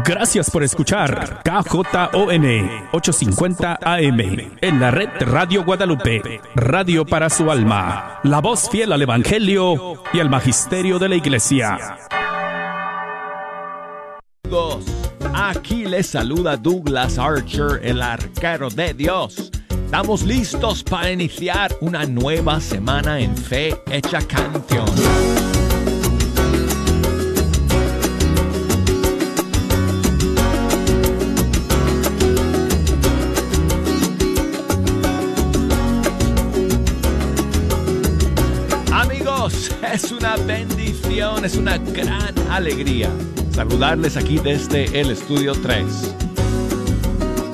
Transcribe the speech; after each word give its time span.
Gracias 0.00 0.50
por 0.50 0.62
escuchar 0.62 1.42
KJON 1.44 1.84
850 2.92 3.78
AM 3.82 4.20
en 4.62 4.80
la 4.80 4.90
red 4.90 5.10
Radio 5.20 5.64
Guadalupe, 5.64 6.40
radio 6.54 7.04
para 7.04 7.28
su 7.28 7.50
alma, 7.50 8.18
la 8.22 8.40
voz 8.40 8.70
fiel 8.70 8.92
al 8.92 9.02
Evangelio 9.02 10.02
y 10.14 10.20
al 10.20 10.30
Magisterio 10.30 10.98
de 10.98 11.10
la 11.10 11.16
Iglesia. 11.16 11.98
Aquí 15.34 15.84
les 15.84 16.06
saluda 16.06 16.56
Douglas 16.56 17.18
Archer, 17.18 17.80
el 17.82 18.00
arquero 18.00 18.70
de 18.70 18.94
Dios. 18.94 19.50
Estamos 19.68 20.22
listos 20.22 20.82
para 20.82 21.10
iniciar 21.10 21.70
una 21.82 22.06
nueva 22.06 22.62
semana 22.62 23.20
en 23.20 23.36
Fe 23.36 23.78
Hecha 23.90 24.20
Canción. 24.26 25.41
Es 41.20 41.56
una 41.56 41.76
gran 41.76 42.34
alegría 42.50 43.10
saludarles 43.54 44.16
aquí 44.16 44.38
desde 44.38 44.98
el 44.98 45.10
estudio 45.10 45.52
3. 45.52 45.84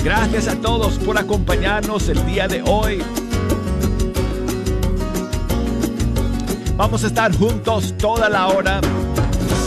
Gracias 0.04 0.46
a 0.46 0.54
todos 0.60 0.96
por 0.98 1.18
acompañarnos 1.18 2.08
el 2.08 2.24
día 2.24 2.46
de 2.46 2.62
hoy. 2.62 3.02
Vamos 6.76 7.02
a 7.02 7.08
estar 7.08 7.36
juntos 7.36 7.94
toda 7.98 8.28
la 8.28 8.46
hora, 8.46 8.80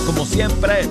como 0.06 0.26
siempre, 0.26 0.88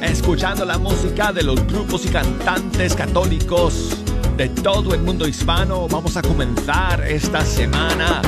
escuchando 0.00 0.64
la 0.64 0.78
música 0.78 1.34
de 1.34 1.42
los 1.42 1.66
grupos 1.66 2.06
y 2.06 2.08
cantantes 2.08 2.94
católicos 2.94 3.90
de 4.38 4.48
todo 4.48 4.94
el 4.94 5.02
mundo 5.02 5.28
hispano. 5.28 5.86
Vamos 5.86 6.16
a 6.16 6.22
comenzar 6.22 7.06
esta 7.06 7.44
semana 7.44 8.22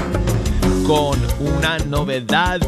con 0.86 1.18
una 1.40 1.78
novedad 1.78 2.60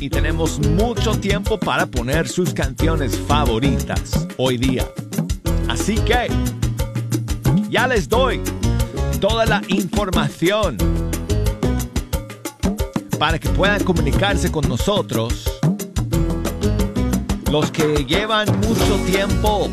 y 0.00 0.08
tenemos 0.08 0.58
mucho 0.60 1.18
tiempo 1.18 1.58
para 1.58 1.86
poner 1.86 2.28
sus 2.28 2.54
canciones 2.54 3.18
favoritas 3.18 4.26
hoy 4.36 4.56
día. 4.56 4.86
Así 5.68 5.96
que 5.96 6.28
ya 7.68 7.86
les 7.86 8.08
doy 8.08 8.40
toda 9.20 9.46
la 9.46 9.62
información 9.68 10.76
para 13.18 13.38
que 13.38 13.48
puedan 13.50 13.82
comunicarse 13.82 14.50
con 14.52 14.68
nosotros. 14.68 15.50
Los 17.50 17.70
que 17.70 18.04
llevan 18.04 18.46
mucho 18.60 18.96
tiempo 19.06 19.68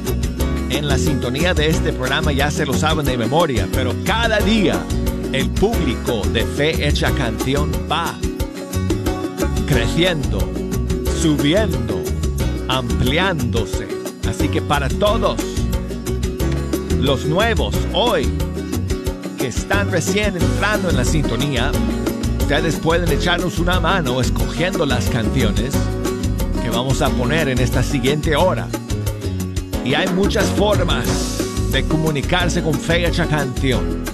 en 0.70 0.88
la 0.88 0.98
sintonía 0.98 1.54
de 1.54 1.70
este 1.70 1.94
programa 1.94 2.32
ya 2.32 2.50
se 2.50 2.66
lo 2.66 2.74
saben 2.74 3.06
de 3.06 3.18
memoria, 3.18 3.68
pero 3.74 3.94
cada 4.06 4.40
día 4.40 4.82
el 5.32 5.50
público 5.50 6.22
de 6.34 6.46
Fe 6.46 6.88
Hecha 6.88 7.12
Canción 7.12 7.72
va 7.92 8.16
creciendo, 9.68 10.40
subiendo, 11.22 12.02
ampliándose. 12.68 13.88
Así 14.28 14.50
que 14.50 14.62
para 14.62 14.90
todos 14.90 15.40
los 17.00 17.26
nuevos 17.26 17.76
hoy 17.94 18.28
que 19.38 19.48
están 19.48 19.92
recién 19.92 20.38
entrando 20.38 20.90
en 20.90 20.98
la 20.98 21.06
sintonía, 21.06 21.72
ustedes 22.40 22.76
pueden 22.78 23.12
echarnos 23.12 23.60
una 23.60 23.80
mano 23.80 24.22
escogiendo 24.22 24.86
las 24.86 25.10
canciones 25.10 25.74
que 26.62 26.70
vamos 26.70 27.02
a 27.02 27.10
poner 27.10 27.50
en 27.50 27.60
esta 27.60 27.84
siguiente 27.84 28.36
hora. 28.36 28.68
Y 29.84 29.94
hay 29.94 30.08
muchas 30.10 30.46
formas 30.46 31.06
de 31.72 31.84
comunicarse 31.84 32.64
con 32.64 32.74
Fe 32.74 33.06
Hecha 33.06 33.28
Canción 33.28 34.06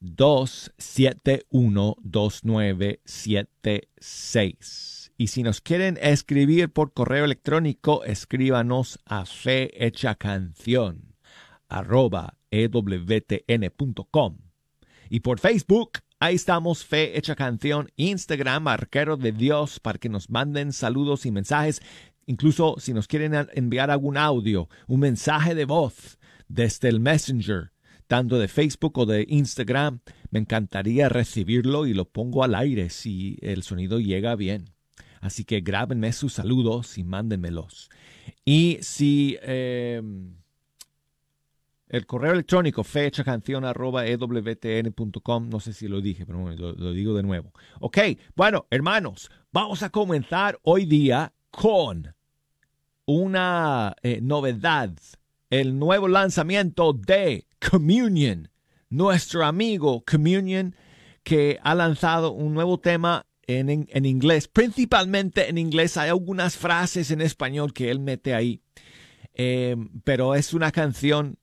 271 0.00 1.96
2976 2.00 4.89
y 5.20 5.26
si 5.26 5.42
nos 5.42 5.60
quieren 5.60 5.98
escribir 6.00 6.72
por 6.72 6.94
correo 6.94 7.26
electrónico, 7.26 8.04
escríbanos 8.04 8.98
a 9.04 9.26
fehechacanción 9.26 11.14
arroba 11.68 12.38
ewtn.com. 12.50 14.38
Y 15.10 15.20
por 15.20 15.38
Facebook, 15.38 15.98
ahí 16.20 16.36
estamos, 16.36 16.86
Fe 16.86 17.18
Hecha 17.18 17.36
Canción, 17.36 17.90
Instagram, 17.96 18.66
Arquero 18.66 19.18
de 19.18 19.32
Dios, 19.32 19.78
para 19.78 19.98
que 19.98 20.08
nos 20.08 20.30
manden 20.30 20.72
saludos 20.72 21.26
y 21.26 21.32
mensajes. 21.32 21.82
Incluso 22.24 22.76
si 22.78 22.94
nos 22.94 23.06
quieren 23.06 23.46
enviar 23.52 23.90
algún 23.90 24.16
audio, 24.16 24.70
un 24.86 25.00
mensaje 25.00 25.54
de 25.54 25.66
voz 25.66 26.18
desde 26.48 26.88
el 26.88 26.98
Messenger, 26.98 27.72
tanto 28.06 28.38
de 28.38 28.48
Facebook 28.48 28.96
o 28.96 29.04
de 29.04 29.26
Instagram, 29.28 30.00
me 30.30 30.38
encantaría 30.38 31.10
recibirlo 31.10 31.86
y 31.86 31.92
lo 31.92 32.06
pongo 32.06 32.42
al 32.42 32.54
aire 32.54 32.88
si 32.88 33.36
el 33.42 33.62
sonido 33.64 34.00
llega 34.00 34.34
bien. 34.34 34.79
Así 35.20 35.44
que 35.44 35.60
grábenme 35.60 36.12
sus 36.12 36.34
saludos 36.34 36.96
y 36.98 37.04
mándenmelos. 37.04 37.90
Y 38.44 38.78
si 38.80 39.38
em, 39.42 40.34
el 41.88 42.06
correo 42.06 42.32
electrónico 42.32 42.84
fecha 42.84 43.22
canción 43.22 43.64
arroba 43.64 44.06
ewtn.com, 44.06 45.48
no 45.48 45.60
sé 45.60 45.72
si 45.72 45.88
lo 45.88 46.00
dije, 46.00 46.24
pero 46.24 46.50
lo, 46.56 46.92
digo 46.92 47.14
de 47.14 47.22
nuevo. 47.22 47.52
Ok, 47.80 47.98
bueno, 48.34 48.66
hermanos, 48.70 49.30
vamos 49.52 49.82
a 49.82 49.90
comenzar 49.90 50.58
hoy 50.62 50.86
día 50.86 51.32
con 51.50 52.14
una 53.06 53.96
eh, 54.02 54.20
novedad, 54.22 54.92
el 55.50 55.78
nuevo 55.78 56.06
lanzamiento 56.06 56.92
de 56.92 57.46
Communion, 57.70 58.48
nuestro 58.88 59.44
amigo 59.44 60.02
Communion, 60.10 60.76
que 61.24 61.58
ha 61.62 61.74
lanzado 61.74 62.32
un 62.32 62.54
nuevo 62.54 62.78
tema 62.78 63.26
en, 63.58 64.04
inglés, 64.06 64.48
principalmente 64.48 65.48
en 65.48 65.58
inglés. 65.58 65.96
Hay 65.96 66.10
algunas 66.10 66.56
frases 66.56 67.10
en 67.10 67.20
español 67.20 67.72
que 67.72 67.90
él 67.90 67.98
mete 67.98 68.34
ahí, 68.34 68.62
eh, 69.34 69.76
pero 70.04 70.34
es 70.34 70.54
una 70.54 70.70
canción 70.70 71.38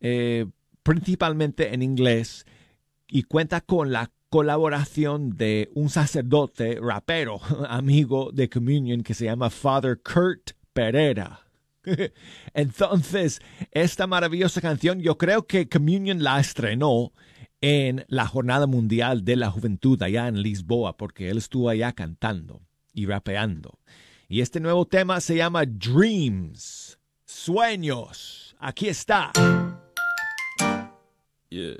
eh, 0.00 0.46
principalmente 0.82 1.74
en 1.74 1.82
inglés 1.82 2.46
y 3.08 3.24
cuenta 3.24 3.60
con 3.60 3.92
la 3.92 4.10
colaboración 4.30 5.36
de 5.36 5.70
un 5.74 5.90
sacerdote 5.90 6.78
rapero, 6.80 7.40
amigo 7.68 8.30
de 8.32 8.48
Communion, 8.48 9.02
que 9.02 9.14
se 9.14 9.26
llama 9.26 9.50
Father 9.50 10.00
Kurt 10.02 10.52
Pereira. 10.72 11.46
Entonces, 12.54 13.40
esta 13.70 14.06
maravillosa 14.06 14.60
canción, 14.60 15.00
yo 15.00 15.18
creo 15.18 15.46
que 15.46 15.68
Communion 15.68 16.22
la 16.22 16.40
estrenó 16.40 17.12
en 17.62 18.04
la 18.08 18.26
Jornada 18.26 18.66
Mundial 18.66 19.24
de 19.24 19.36
la 19.36 19.50
Juventud 19.50 20.02
allá 20.02 20.28
en 20.28 20.42
Lisboa, 20.42 20.96
porque 20.96 21.30
él 21.30 21.38
estuvo 21.38 21.70
allá 21.70 21.92
cantando 21.92 22.60
y 22.92 23.06
rapeando. 23.06 23.78
Y 24.28 24.40
este 24.40 24.60
nuevo 24.60 24.84
tema 24.84 25.20
se 25.20 25.36
llama 25.36 25.64
Dreams, 25.64 26.98
Sueños. 27.24 28.56
Aquí 28.58 28.88
está. 28.88 29.30
Yeah. 31.50 31.76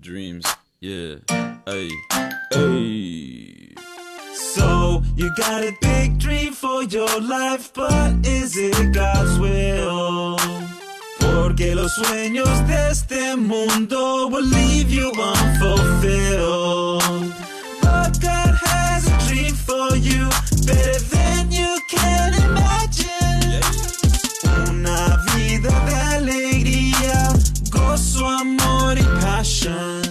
Dreams, 0.00 0.46
yeah. 0.80 1.18
Hey, 1.66 1.90
hey. 2.50 3.61
So 4.34 5.02
you 5.16 5.30
got 5.36 5.62
a 5.62 5.72
big 5.80 6.18
dream 6.18 6.52
for 6.52 6.82
your 6.84 7.20
life, 7.20 7.72
but 7.74 8.26
is 8.26 8.56
it 8.56 8.92
God's 8.92 9.38
will? 9.38 10.36
Porque 11.20 11.74
los 11.74 11.94
sueños 11.94 12.66
de 12.66 12.90
este 12.90 13.36
mundo 13.36 14.28
will 14.28 14.44
leave 14.44 14.90
you 14.90 15.12
unfulfilled. 15.12 17.02
But 17.82 18.20
God 18.20 18.54
has 18.64 19.06
a 19.06 19.18
dream 19.28 19.54
for 19.54 19.96
you, 19.96 20.28
better 20.66 20.98
than 21.14 21.50
you 21.50 21.78
can 21.88 22.34
imagine. 22.34 23.60
Una 24.68 25.22
vida 25.36 25.70
de 25.86 25.94
alegría, 26.16 27.32
gozo, 27.70 28.26
amor 28.28 28.98
y 28.98 29.04
passion. 29.20 30.01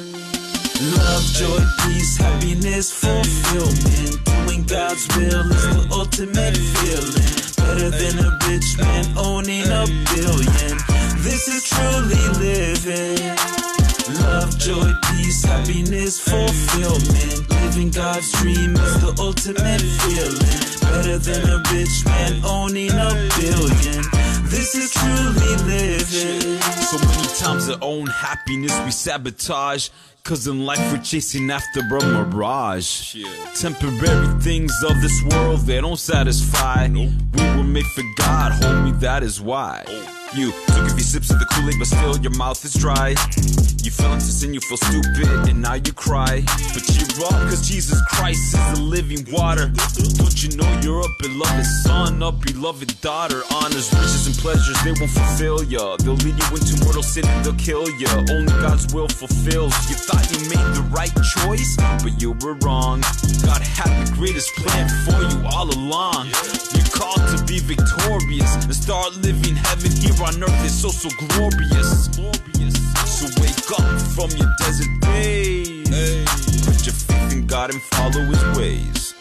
Joy, 1.33 1.63
peace, 1.83 2.17
happiness, 2.17 2.91
fulfillment. 2.91 4.25
Doing 4.25 4.63
God's 4.63 5.07
will 5.15 5.51
is 5.51 5.65
the 5.75 5.87
ultimate 5.91 6.57
feeling. 6.57 7.41
Better 7.57 7.89
than 7.89 8.19
a 8.25 8.37
rich 8.47 8.77
man 8.77 9.05
owning 9.17 9.63
a 9.63 9.85
billion. 10.13 10.75
This 11.23 11.47
is 11.47 11.63
truly 11.63 12.21
living. 12.37 13.35
Love, 14.19 14.57
joy, 14.59 14.91
peace, 15.09 15.43
happiness, 15.45 16.19
fulfillment. 16.19 17.49
Living 17.61 17.91
God's 17.91 18.31
dream 18.33 18.75
is 18.75 19.01
the 19.01 19.15
ultimate 19.19 19.81
feeling. 19.81 20.61
Better 20.91 21.17
than 21.17 21.49
a 21.49 21.63
rich 21.71 22.05
man 22.05 22.43
owning 22.43 22.91
a 22.91 23.09
billion. 23.39 24.03
This 24.51 24.75
is 24.75 24.91
truly 24.91 25.55
living. 25.63 26.59
So 26.61 26.97
many 26.97 27.27
times 27.37 27.69
our 27.69 27.77
own 27.81 28.07
happiness 28.07 28.77
we 28.83 28.91
sabotage. 28.91 29.87
Cause 30.25 30.45
in 30.45 30.65
life 30.65 30.91
we're 30.91 31.01
chasing 31.01 31.49
after 31.49 31.79
a 31.79 32.03
mirage. 32.03 33.15
Temporary 33.55 34.27
things 34.41 34.73
of 34.89 35.01
this 35.01 35.23
world, 35.23 35.61
they 35.61 35.79
don't 35.79 35.97
satisfy. 35.97 36.89
We 36.89 37.07
were 37.37 37.63
made 37.63 37.85
for 37.85 38.03
God, 38.17 38.51
homie, 38.61 38.99
that 38.99 39.23
is 39.23 39.39
why. 39.39 39.85
Oh. 39.87 40.20
You 40.33 40.51
took 40.67 40.87
a 40.87 40.89
few 40.95 41.03
sips 41.03 41.29
of 41.29 41.39
the 41.39 41.45
Kool-Aid, 41.45 41.75
but 41.77 41.87
still 41.87 42.17
your 42.19 42.31
mouth 42.31 42.63
is 42.63 42.73
dry. 42.73 43.09
You 43.83 43.91
fell 43.91 44.13
into 44.13 44.31
sin, 44.31 44.53
you 44.53 44.61
feel 44.61 44.77
stupid, 44.77 45.27
and 45.49 45.61
now 45.61 45.73
you 45.73 45.91
cry. 45.91 46.39
But 46.71 46.87
cheer 46.87 47.25
up, 47.27 47.51
cause 47.51 47.67
Jesus 47.67 47.99
Christ 48.07 48.55
is 48.55 48.79
the 48.79 48.81
living 48.81 49.27
water. 49.29 49.67
Don't 50.15 50.39
you 50.41 50.55
know 50.55 50.69
you're 50.79 51.03
a 51.03 51.11
beloved 51.19 51.65
son, 51.83 52.23
a 52.23 52.31
beloved 52.31 53.01
daughter? 53.01 53.41
Honors, 53.51 53.91
riches, 53.91 54.27
and 54.27 54.35
pleasures, 54.37 54.79
they 54.85 54.93
won't 54.95 55.11
fulfill 55.11 55.63
ya. 55.65 55.97
They'll 55.97 56.15
lead 56.23 56.39
you 56.39 56.49
into 56.55 56.79
mortal 56.85 57.03
sin 57.03 57.27
and 57.27 57.43
they'll 57.43 57.59
kill 57.59 57.83
ya. 57.99 58.23
Only 58.31 58.53
God's 58.63 58.93
will 58.93 59.09
fulfills. 59.09 59.75
You 59.89 59.95
thought 59.99 60.23
you 60.31 60.39
made 60.47 60.69
the 60.79 60.87
right 60.95 61.11
choice, 61.43 61.75
but 61.99 62.21
you 62.21 62.31
were 62.39 62.55
wrong. 62.63 63.01
God 63.43 63.59
had 63.59 63.91
the 64.07 64.13
greatest 64.15 64.55
plan 64.55 64.87
for 65.03 65.19
you 65.27 65.43
all 65.51 65.67
along. 65.67 66.31
You're 66.71 66.87
called 66.95 67.19
to 67.35 67.43
be 67.43 67.59
victorious 67.59 68.63
and 68.63 68.73
start 68.75 69.17
living 69.17 69.57
heaven 69.57 69.91
here 69.91 70.15
on 70.21 70.43
earth 70.43 70.65
is 70.65 70.81
so 70.81 70.89
so 70.89 71.09
glorious. 71.27 72.09
So 73.05 73.25
wake 73.41 73.71
up 73.79 74.01
from 74.15 74.29
your 74.37 74.49
desert 74.59 75.01
days. 75.01 75.89
Put 76.65 76.85
your 76.85 76.95
faith 76.95 77.31
in 77.33 77.47
God 77.47 77.71
and 77.71 77.81
follow 77.81 78.23
His 78.25 78.57
ways. 78.57 79.13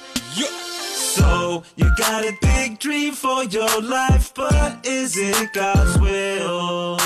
So 1.14 1.64
you 1.76 1.90
got 1.96 2.24
a 2.24 2.32
big 2.40 2.78
dream 2.78 3.14
for 3.14 3.44
your 3.44 3.82
life, 3.82 4.32
but 4.34 4.86
is 4.86 5.16
it 5.18 5.52
God's 5.52 5.98
will? 5.98 6.98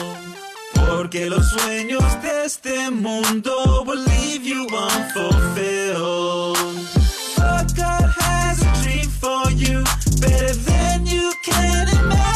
Porque 0.75 1.29
los 1.31 1.51
sueños 1.53 2.23
de 2.23 2.45
este 2.45 2.91
mundo 2.91 3.83
will 3.85 4.05
leave 4.05 4.45
you 4.45 4.67
unfulfilled. 4.69 6.59
But 7.37 7.75
God 7.75 8.13
has 8.21 8.61
a 8.61 8.73
dream 8.83 9.09
for 9.09 9.51
you, 9.53 9.85
better 10.21 10.55
than 10.55 11.07
you 11.07 11.33
can 11.43 11.89
imagine. 11.89 12.34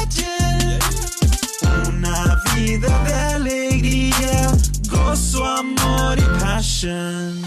Una 2.58 2.66
vida 2.66 3.04
de 3.04 3.14
alegría, 3.14 4.52
gozo, 4.90 5.44
amor 5.44 6.18
y 6.18 6.40
passion. 6.40 7.40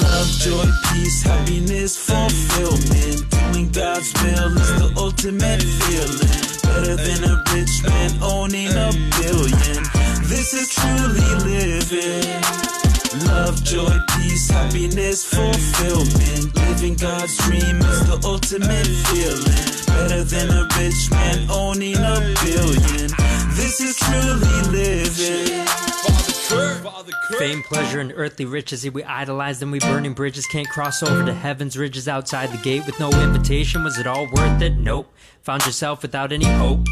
Love, 0.00 0.28
joy, 0.40 0.66
peace, 0.92 1.22
happiness, 1.22 1.96
fulfillment. 1.96 3.30
Doing 3.30 3.70
God's 3.70 4.12
will 4.22 4.56
is 4.58 4.72
the 4.78 4.92
ultimate 4.96 5.62
feeling. 5.62 6.28
Better 6.62 6.96
than 6.96 7.24
a 7.30 7.44
rich 7.54 7.82
man 7.84 8.10
owning 8.22 8.70
a 8.70 8.90
billion. 9.20 9.82
This 10.28 10.52
is 10.52 10.68
truly 10.70 11.34
living. 11.44 12.73
Love, 13.22 13.62
joy, 13.62 13.96
peace, 14.16 14.50
happiness, 14.50 15.24
fulfillment. 15.24 16.54
Living 16.68 16.96
God's 16.96 17.36
dream 17.38 17.78
is 17.78 18.06
the 18.08 18.20
ultimate 18.24 18.86
feeling. 19.06 19.86
Better 19.86 20.24
than 20.24 20.50
a 20.50 20.66
rich 20.76 21.10
man 21.10 21.48
owning 21.48 21.96
a 21.96 22.34
billion. 22.42 23.10
This 23.54 23.80
is 23.80 23.96
truly 23.96 24.60
living. 24.72 25.64
Fame, 27.38 27.62
pleasure, 27.62 28.00
and 28.00 28.12
earthly 28.16 28.44
riches, 28.44 28.88
we 28.90 29.04
idolize 29.04 29.60
them. 29.60 29.70
We 29.70 29.78
burning 29.78 30.12
bridges, 30.14 30.46
can't 30.46 30.68
cross 30.68 31.02
over 31.02 31.24
to 31.24 31.32
heaven's 31.32 31.76
ridges 31.76 32.08
outside 32.08 32.50
the 32.52 32.58
gate 32.58 32.84
with 32.84 32.98
no 32.98 33.10
invitation. 33.22 33.84
Was 33.84 33.98
it 33.98 34.06
all 34.06 34.26
worth 34.32 34.60
it? 34.60 34.76
Nope. 34.76 35.12
Found 35.42 35.64
yourself 35.66 36.02
without 36.02 36.32
any 36.32 36.46
hope. 36.46 36.86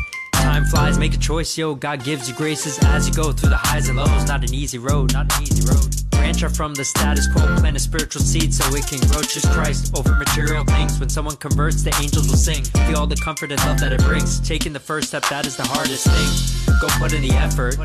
Time 0.52 0.66
flies, 0.66 0.98
make 0.98 1.14
a 1.14 1.18
choice, 1.18 1.56
yo. 1.56 1.74
God 1.74 2.04
gives 2.04 2.28
you 2.28 2.34
graces 2.34 2.78
as 2.82 3.08
you 3.08 3.14
go 3.14 3.32
through 3.32 3.48
the 3.48 3.56
highs 3.56 3.88
and 3.88 3.96
lows. 3.96 4.26
Not 4.26 4.44
an 4.44 4.52
easy 4.52 4.76
road, 4.76 5.14
not 5.14 5.34
an 5.34 5.44
easy 5.44 5.66
road. 5.66 5.96
Branch 6.10 6.44
out 6.44 6.54
from 6.54 6.74
the 6.74 6.84
status 6.84 7.26
quo, 7.32 7.56
plant 7.56 7.74
a 7.74 7.80
spiritual 7.80 8.20
seed 8.20 8.52
so 8.52 8.62
it 8.74 8.86
can 8.86 9.00
grow. 9.08 9.22
Choose 9.22 9.46
Christ 9.46 9.96
over 9.96 10.14
material 10.14 10.62
things. 10.64 11.00
When 11.00 11.08
someone 11.08 11.36
converts, 11.36 11.82
the 11.82 11.96
angels 12.02 12.28
will 12.28 12.36
sing. 12.36 12.64
Feel 12.86 12.98
all 12.98 13.06
the 13.06 13.16
comfort 13.16 13.50
and 13.50 13.64
love 13.64 13.80
that 13.80 13.94
it 13.94 14.02
brings. 14.02 14.40
Taking 14.46 14.74
the 14.74 14.80
first 14.80 15.08
step, 15.08 15.26
that 15.30 15.46
is 15.46 15.56
the 15.56 15.64
hardest 15.64 16.06
thing. 16.06 16.61
Go 16.82 16.88
put 16.98 17.12
in 17.12 17.22
the 17.22 17.30
effort. 17.30 17.76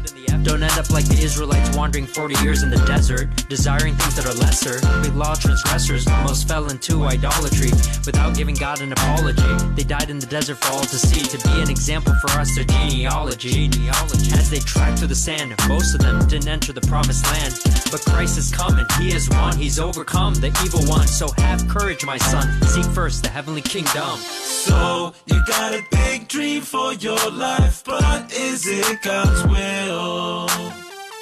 Don't 0.41 0.63
end 0.63 0.73
up 0.73 0.89
like 0.89 1.05
the 1.05 1.21
Israelites 1.21 1.77
wandering 1.77 2.07
40 2.07 2.43
years 2.43 2.63
in 2.63 2.71
the 2.71 2.83
desert, 2.87 3.29
desiring 3.47 3.93
things 3.93 4.15
that 4.15 4.25
are 4.25 4.33
lesser. 4.33 4.81
We 5.03 5.09
law 5.13 5.35
transgressors, 5.35 6.07
most 6.25 6.47
fell 6.47 6.71
into 6.71 7.03
idolatry 7.03 7.69
without 8.07 8.35
giving 8.35 8.55
God 8.55 8.81
an 8.81 8.93
apology. 8.93 9.53
They 9.75 9.83
died 9.83 10.09
in 10.09 10.17
the 10.17 10.25
desert 10.25 10.57
for 10.57 10.73
all 10.73 10.81
to 10.81 10.97
see, 10.97 11.21
to 11.21 11.37
be 11.47 11.61
an 11.61 11.69
example 11.69 12.11
for 12.21 12.31
us, 12.39 12.55
their 12.55 12.63
genealogy. 12.63 13.67
genealogy. 13.67 14.31
As 14.33 14.49
they 14.49 14.59
tracked 14.59 14.97
through 14.97 15.09
the 15.09 15.15
sand, 15.15 15.53
most 15.67 15.93
of 15.93 16.01
them 16.01 16.25
didn't 16.27 16.47
enter 16.47 16.73
the 16.73 16.81
promised 16.81 17.23
land. 17.25 17.53
But 17.91 18.01
Christ 18.01 18.39
is 18.39 18.49
coming, 18.49 18.87
He 18.97 19.11
has 19.11 19.29
won, 19.29 19.55
He's 19.55 19.77
overcome 19.77 20.33
the 20.33 20.47
evil 20.65 20.81
one. 20.89 21.05
So 21.05 21.29
have 21.37 21.67
courage, 21.67 22.03
my 22.03 22.17
son. 22.17 22.49
Seek 22.63 22.85
first 22.85 23.21
the 23.21 23.29
heavenly 23.29 23.61
kingdom. 23.61 24.17
So 24.17 25.13
you 25.27 25.39
got 25.45 25.75
a 25.75 25.83
big 25.91 26.27
dream 26.27 26.63
for 26.63 26.93
your 26.93 27.29
life, 27.29 27.83
but 27.85 28.33
is 28.33 28.65
it 28.65 28.86
God's 28.95 29.43
will? 29.47 30.47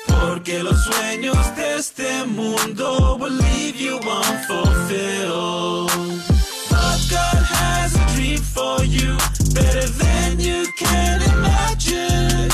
Porque 0.07 0.61
los 0.61 0.83
sueños 0.83 1.55
de 1.55 1.77
este 1.77 2.25
mundo 2.25 3.17
will 3.19 3.33
leave 3.33 3.75
you 3.75 3.97
unfulfilled. 3.97 5.89
But 6.69 6.99
God 7.09 7.43
has 7.43 7.95
a 7.95 8.05
dream 8.15 8.39
for 8.39 8.83
you, 8.83 9.17
better 9.53 9.87
than 9.89 10.39
you 10.39 10.65
can 10.77 11.21
imagine. 11.23 12.49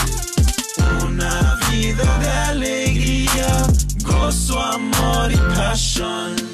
Una 1.05 1.59
vida 1.69 2.19
de 2.19 2.29
alegría, 2.29 3.67
gozo, 4.03 4.59
amor 4.61 5.31
y 5.31 5.37
passion. 5.55 6.50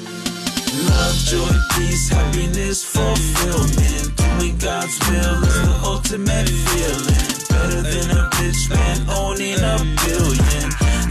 Love, 0.86 1.16
joy, 1.24 1.54
peace, 1.74 2.08
happiness, 2.08 2.84
fulfillment. 2.84 4.16
Doing 4.16 4.56
God's 4.58 4.98
will 5.08 5.42
is 5.42 5.58
the 5.66 5.80
ultimate 5.84 6.48
feeling. 6.48 7.38
Better 7.50 7.82
than 7.82 8.06
a 8.16 8.30
rich 8.38 8.70
man 8.70 8.98
owning 9.10 9.58
a 9.58 9.76
billion. 10.06 10.66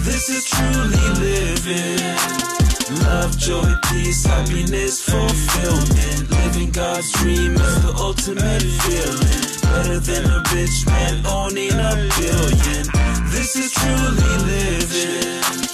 This 0.08 0.30
is 0.30 0.46
truly 0.46 1.06
living. 1.20 2.48
Love, 3.04 3.38
joy, 3.38 3.70
peace, 3.90 4.26
happiness, 4.26 5.02
fulfillment. 5.02 6.30
Living 6.32 6.72
God's 6.72 7.12
dream 7.14 7.54
is 7.56 7.82
the 7.84 7.94
ultimate 7.98 8.64
feeling. 8.64 9.44
Better 9.68 10.00
than 10.00 10.24
a 10.32 10.44
rich 10.56 10.86
man 10.86 11.26
owning 11.26 11.74
a 11.74 11.94
billion. 12.16 12.86
This 13.32 13.56
is 13.58 13.72
truly 13.74 14.38
living. 14.48 15.67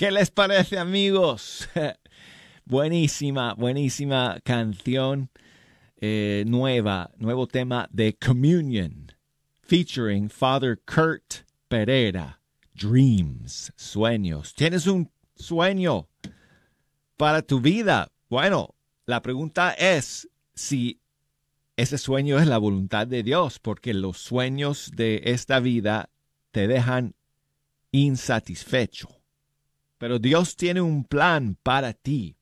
¿Qué 0.00 0.10
les 0.10 0.30
parece, 0.30 0.78
amigos? 0.78 1.68
buenísima, 2.64 3.52
buenísima 3.52 4.40
canción 4.42 5.28
eh, 6.00 6.42
nueva, 6.46 7.10
nuevo 7.18 7.46
tema 7.46 7.86
de 7.92 8.16
Communion, 8.16 9.12
featuring 9.60 10.30
Father 10.30 10.80
Kurt 10.86 11.44
Pereira. 11.68 12.40
Dreams, 12.72 13.74
sueños. 13.76 14.54
¿Tienes 14.54 14.86
un 14.86 15.12
sueño 15.34 16.08
para 17.18 17.42
tu 17.42 17.60
vida? 17.60 18.10
Bueno, 18.30 18.76
la 19.04 19.20
pregunta 19.20 19.74
es 19.74 20.26
si 20.54 20.98
ese 21.76 21.98
sueño 21.98 22.38
es 22.38 22.46
la 22.46 22.56
voluntad 22.56 23.06
de 23.06 23.22
Dios, 23.22 23.58
porque 23.58 23.92
los 23.92 24.16
sueños 24.16 24.92
de 24.94 25.20
esta 25.26 25.60
vida 25.60 26.08
te 26.52 26.68
dejan 26.68 27.14
insatisfecho. 27.92 29.19
Pero 30.00 30.18
Dios 30.18 30.56
tiene 30.56 30.80
un 30.80 31.04
plan 31.04 31.58
para 31.62 31.92
ti 31.92 32.38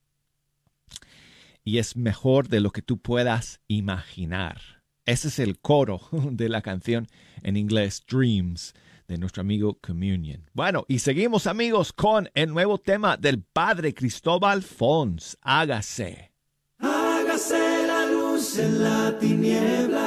y 1.64 1.78
es 1.78 1.96
mejor 1.96 2.46
de 2.46 2.60
lo 2.60 2.70
que 2.70 2.82
tú 2.82 2.98
puedas 2.98 3.60
imaginar. 3.66 4.60
Ese 5.04 5.26
es 5.26 5.40
el 5.40 5.58
coro 5.58 6.00
de 6.12 6.48
la 6.48 6.62
canción 6.62 7.08
en 7.42 7.56
inglés 7.56 8.04
Dreams 8.08 8.74
de 9.08 9.18
nuestro 9.18 9.40
amigo 9.40 9.76
Communion. 9.80 10.48
Bueno, 10.54 10.84
y 10.86 11.00
seguimos 11.00 11.48
amigos 11.48 11.92
con 11.92 12.30
el 12.34 12.50
nuevo 12.50 12.78
tema 12.78 13.16
del 13.16 13.42
Padre 13.42 13.92
Cristóbal 13.92 14.62
Fons. 14.62 15.36
Hágase. 15.42 16.30
Hágase 16.78 17.88
la 17.88 18.06
luz 18.06 18.56
en 18.56 18.84
la 18.84 19.18
tiniebla 19.18 20.06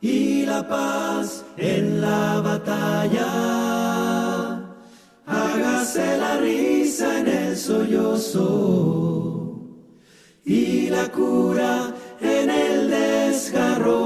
y 0.00 0.46
la 0.46 0.68
paz 0.68 1.44
en 1.56 2.00
la 2.00 2.40
batalla. 2.42 3.87
Hágase 5.28 6.16
la 6.16 6.38
risa 6.38 7.20
en 7.20 7.28
el 7.28 7.56
sollozo 7.56 8.46
y 10.44 10.88
la 10.88 11.08
cura 11.12 11.94
en 12.20 12.50
el 12.50 12.90
desgarro. 12.90 13.98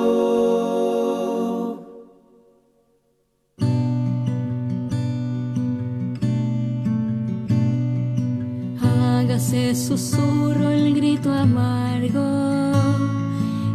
Hágase 8.81 9.75
susurro 9.75 10.71
el 10.71 10.95
grito 10.95 11.33
amargo, 11.33 12.73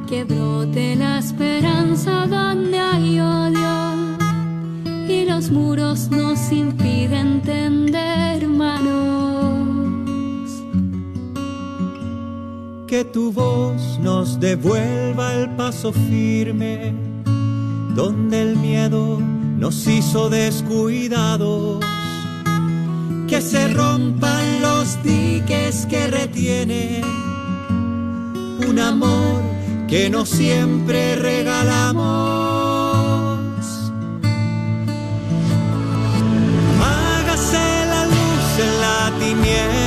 que 0.08 0.24
brote 0.26 0.96
la 0.96 1.20
esperanza 1.20 2.28
los 5.38 5.52
muros 5.52 6.10
nos 6.10 6.52
impiden 6.52 7.44
tender 7.44 8.48
manos. 8.48 8.90
Que 12.88 13.06
tu 13.06 13.32
voz 13.32 14.00
nos 14.00 14.40
devuelva 14.40 15.36
el 15.36 15.52
paso 15.52 15.94
firme, 15.94 16.92
donde 17.94 18.42
el 18.42 18.56
miedo 18.56 19.20
nos 19.20 19.86
hizo 19.86 20.28
descuidados. 20.32 21.86
Que 23.28 23.40
se 23.40 23.68
rompan 23.68 24.62
los 24.64 24.98
diques 25.04 25.86
que 25.86 26.08
retienen 26.08 27.04
un 28.68 28.80
amor 28.80 29.44
que 29.88 30.10
no 30.10 30.26
siempre 30.26 31.16
regalamos. 31.16 32.47
La 39.48 39.87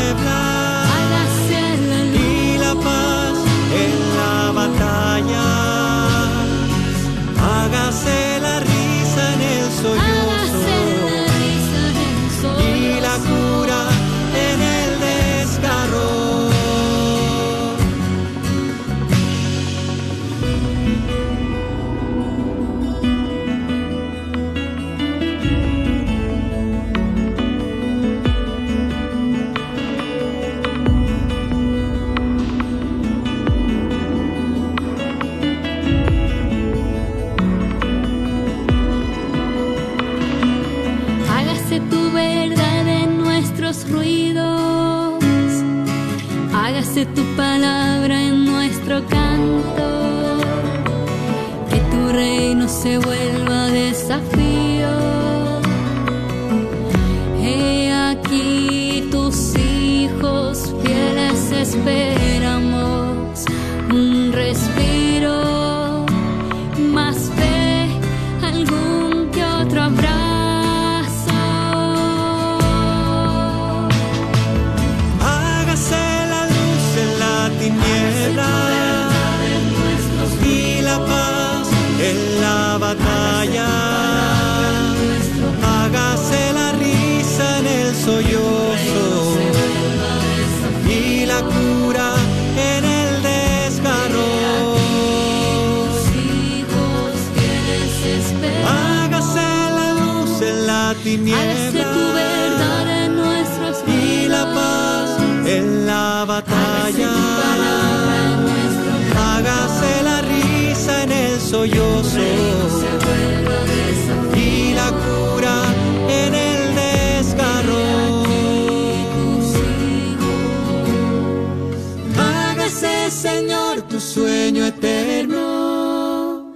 Hágase, 123.10 123.28
Señor, 123.28 123.88
tu 123.88 123.98
sueño 123.98 124.64
eterno. 124.66 126.54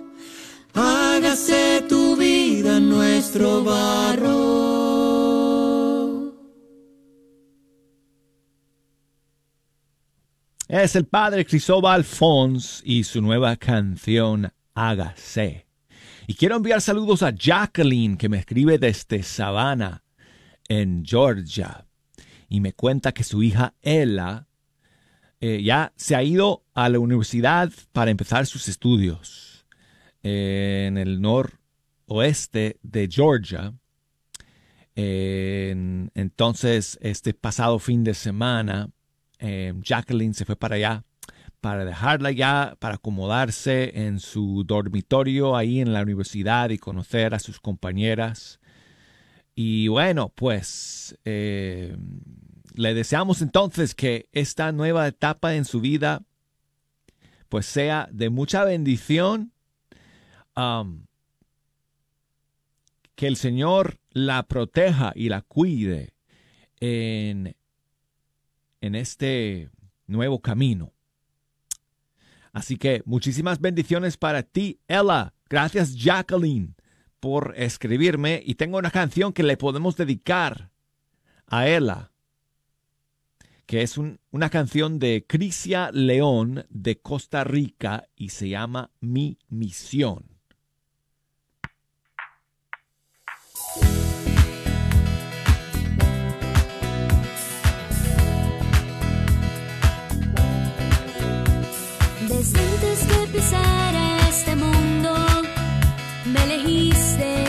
Hágase 0.72 1.82
tu 1.88 2.14
vida 2.16 2.78
nuestro 2.78 3.64
barro. 3.64 4.32
Es 10.68 10.94
el 10.94 11.06
padre 11.06 11.44
Cristóbal 11.44 12.04
Fons 12.04 12.82
y 12.84 13.02
su 13.02 13.20
nueva 13.20 13.56
canción 13.56 14.52
Hágase. 14.74 15.66
Y 16.28 16.34
quiero 16.34 16.54
enviar 16.56 16.80
saludos 16.80 17.24
a 17.24 17.32
Jacqueline 17.34 18.16
que 18.16 18.28
me 18.28 18.38
escribe 18.38 18.78
desde 18.78 19.24
Savannah, 19.24 20.04
en 20.68 21.04
Georgia. 21.04 21.88
Y 22.48 22.60
me 22.60 22.74
cuenta 22.74 23.10
que 23.10 23.24
su 23.24 23.42
hija 23.42 23.74
Ella 23.82 24.46
eh, 25.46 25.62
ya 25.62 25.92
se 25.94 26.16
ha 26.16 26.22
ido 26.22 26.64
a 26.72 26.88
la 26.88 26.98
universidad 26.98 27.70
para 27.92 28.10
empezar 28.10 28.46
sus 28.46 28.66
estudios 28.66 29.66
eh, 30.22 30.86
en 30.88 30.96
el 30.96 31.20
noroeste 31.20 32.78
de 32.82 33.08
Georgia. 33.10 33.74
En- 34.94 36.10
entonces, 36.14 36.98
este 37.02 37.34
pasado 37.34 37.78
fin 37.78 38.04
de 38.04 38.14
semana, 38.14 38.88
eh, 39.38 39.74
Jacqueline 39.82 40.32
se 40.32 40.46
fue 40.46 40.56
para 40.56 40.76
allá 40.76 41.04
para 41.60 41.84
dejarla 41.84 42.30
ya, 42.30 42.76
para 42.78 42.94
acomodarse 42.94 44.06
en 44.06 44.20
su 44.20 44.64
dormitorio 44.66 45.56
ahí 45.56 45.80
en 45.80 45.92
la 45.92 46.00
universidad 46.00 46.70
y 46.70 46.78
conocer 46.78 47.34
a 47.34 47.38
sus 47.38 47.60
compañeras. 47.60 48.60
Y 49.54 49.88
bueno, 49.88 50.32
pues 50.34 51.18
le 52.74 52.92
deseamos 52.92 53.40
entonces 53.40 53.94
que 53.94 54.28
esta 54.32 54.72
nueva 54.72 55.06
etapa 55.06 55.54
en 55.54 55.64
su 55.64 55.80
vida 55.80 56.22
pues 57.48 57.66
sea 57.66 58.08
de 58.10 58.30
mucha 58.30 58.64
bendición. 58.64 59.52
que 63.14 63.28
el 63.28 63.36
Señor 63.36 63.98
la 64.10 64.42
proteja 64.42 65.12
y 65.14 65.28
la 65.28 65.42
cuide 65.42 66.14
en, 66.80 67.56
en 68.80 68.94
este 68.96 69.70
nuevo 70.08 70.40
camino. 70.40 70.92
Así 72.52 72.76
que 72.76 73.02
muchísimas 73.04 73.60
bendiciones 73.60 74.16
para 74.16 74.42
ti, 74.42 74.80
Ella. 74.88 75.32
Gracias, 75.48 75.94
Jacqueline, 75.94 76.74
por 77.20 77.54
escribirme. 77.56 78.42
Y 78.44 78.56
tengo 78.56 78.78
una 78.78 78.90
canción 78.90 79.32
que 79.32 79.44
le 79.44 79.56
podemos 79.56 79.96
dedicar 79.96 80.70
a 81.46 81.68
Ella, 81.68 82.10
que 83.66 83.82
es 83.82 83.98
un- 83.98 84.18
una 84.30 84.50
canción 84.50 84.98
de 84.98 85.24
Crisia 85.26 85.90
León 85.92 86.66
de 86.70 87.00
Costa 87.00 87.44
Rica 87.44 88.08
y 88.16 88.30
se 88.30 88.48
llama 88.48 88.90
Mi 89.00 89.38
Misión. 89.48 90.24
Desde 102.28 102.58
antes 102.60 103.06
que 103.06 103.26
pisara 103.38 104.28
este 104.28 104.56
mundo, 104.56 105.14
me 106.26 106.44
elegiste 106.44 107.43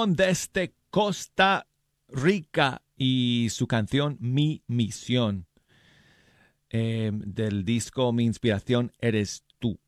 León 0.00 0.16
desde 0.16 0.74
Costa 0.88 1.66
Rica 2.08 2.80
y 2.96 3.48
su 3.50 3.66
canción 3.66 4.16
Mi 4.18 4.62
Misión 4.66 5.46
eh, 6.70 7.10
del 7.12 7.66
disco 7.66 8.10
Mi 8.10 8.24
Inspiración 8.24 8.92
Eres 8.98 9.44
Tú. 9.58 9.78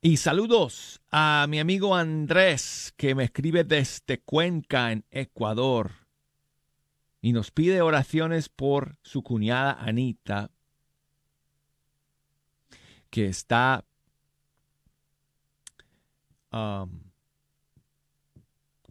Y 0.00 0.16
saludos 0.16 1.02
a 1.10 1.44
mi 1.50 1.60
amigo 1.60 1.94
Andrés 1.94 2.94
que 2.96 3.14
me 3.14 3.24
escribe 3.24 3.64
desde 3.64 4.20
Cuenca 4.20 4.90
en 4.90 5.04
Ecuador 5.10 5.90
y 7.20 7.34
nos 7.34 7.50
pide 7.50 7.82
oraciones 7.82 8.48
por 8.48 8.96
su 9.02 9.22
cuñada 9.22 9.74
Anita 9.74 10.50
que 13.10 13.26
está 13.26 13.84
um, 16.50 17.01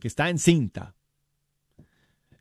que 0.01 0.07
está 0.07 0.29
encinta 0.29 0.95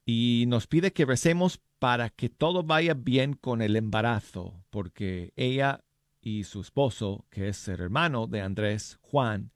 y 0.06 0.46
nos 0.48 0.66
pide 0.66 0.92
que 0.92 1.04
recemos 1.04 1.60
para 1.78 2.08
que 2.08 2.30
todo 2.30 2.64
vaya 2.64 2.94
bien 2.94 3.34
con 3.34 3.62
el 3.62 3.76
embarazo, 3.76 4.64
porque 4.70 5.32
ella 5.36 5.84
y 6.22 6.44
su 6.44 6.62
esposo, 6.62 7.26
que 7.30 7.48
es 7.48 7.68
el 7.68 7.80
hermano 7.80 8.26
de 8.26 8.40
Andrés, 8.40 8.98
Juan, 9.02 9.52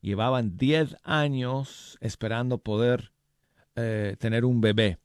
llevaban 0.00 0.56
10 0.56 0.96
años 1.02 1.98
esperando 2.00 2.58
poder 2.58 3.12
eh, 3.74 4.16
tener 4.18 4.44
un 4.44 4.60
bebé. 4.60 4.98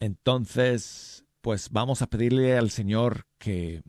Entonces, 0.00 1.24
pues 1.40 1.70
vamos 1.70 2.00
a 2.00 2.06
pedirle 2.06 2.56
al 2.56 2.70
Señor 2.70 3.26
que, 3.38 3.82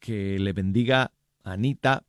que 0.00 0.38
le 0.38 0.52
bendiga 0.52 1.12
a 1.42 1.52
Anita 1.52 2.04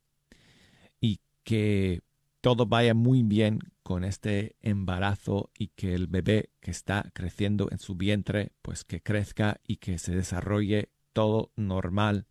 y 1.00 1.20
que 1.42 2.00
todo 2.40 2.66
vaya 2.66 2.94
muy 2.94 3.22
bien 3.24 3.58
con 3.84 4.02
este 4.02 4.56
embarazo 4.62 5.50
y 5.56 5.68
que 5.68 5.94
el 5.94 6.06
bebé 6.06 6.50
que 6.60 6.70
está 6.70 7.10
creciendo 7.12 7.68
en 7.70 7.78
su 7.78 7.94
vientre, 7.94 8.50
pues 8.62 8.82
que 8.82 9.02
crezca 9.02 9.60
y 9.62 9.76
que 9.76 9.98
se 9.98 10.16
desarrolle 10.16 10.90
todo 11.12 11.52
normal 11.54 12.26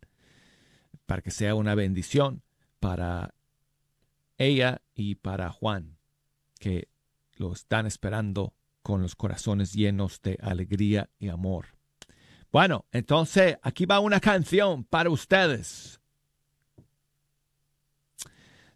para 1.06 1.22
que 1.22 1.30
sea 1.30 1.54
una 1.54 1.76
bendición 1.76 2.42
para 2.80 3.34
ella 4.36 4.82
y 4.96 5.14
para 5.14 5.48
Juan, 5.50 5.96
que 6.58 6.88
lo 7.36 7.52
están 7.52 7.86
esperando 7.86 8.52
con 8.82 9.00
los 9.00 9.14
corazones 9.14 9.72
llenos 9.72 10.20
de 10.22 10.36
alegría 10.42 11.08
y 11.20 11.28
amor. 11.28 11.68
Bueno, 12.50 12.84
entonces 12.90 13.58
aquí 13.62 13.86
va 13.86 14.00
una 14.00 14.18
canción 14.18 14.82
para 14.82 15.08
ustedes 15.08 16.00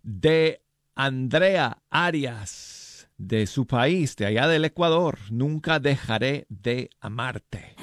de 0.04 0.62
Andrea 1.00 1.84
Arias, 1.90 3.08
de 3.18 3.46
su 3.46 3.68
país, 3.68 4.16
de 4.16 4.26
allá 4.26 4.48
del 4.48 4.64
Ecuador. 4.64 5.16
Nunca 5.30 5.78
dejaré 5.78 6.44
de 6.48 6.90
amarte. 7.00 7.76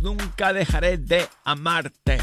Nunca 0.00 0.52
dejaré 0.52 0.96
de 0.96 1.26
amarte. 1.44 2.18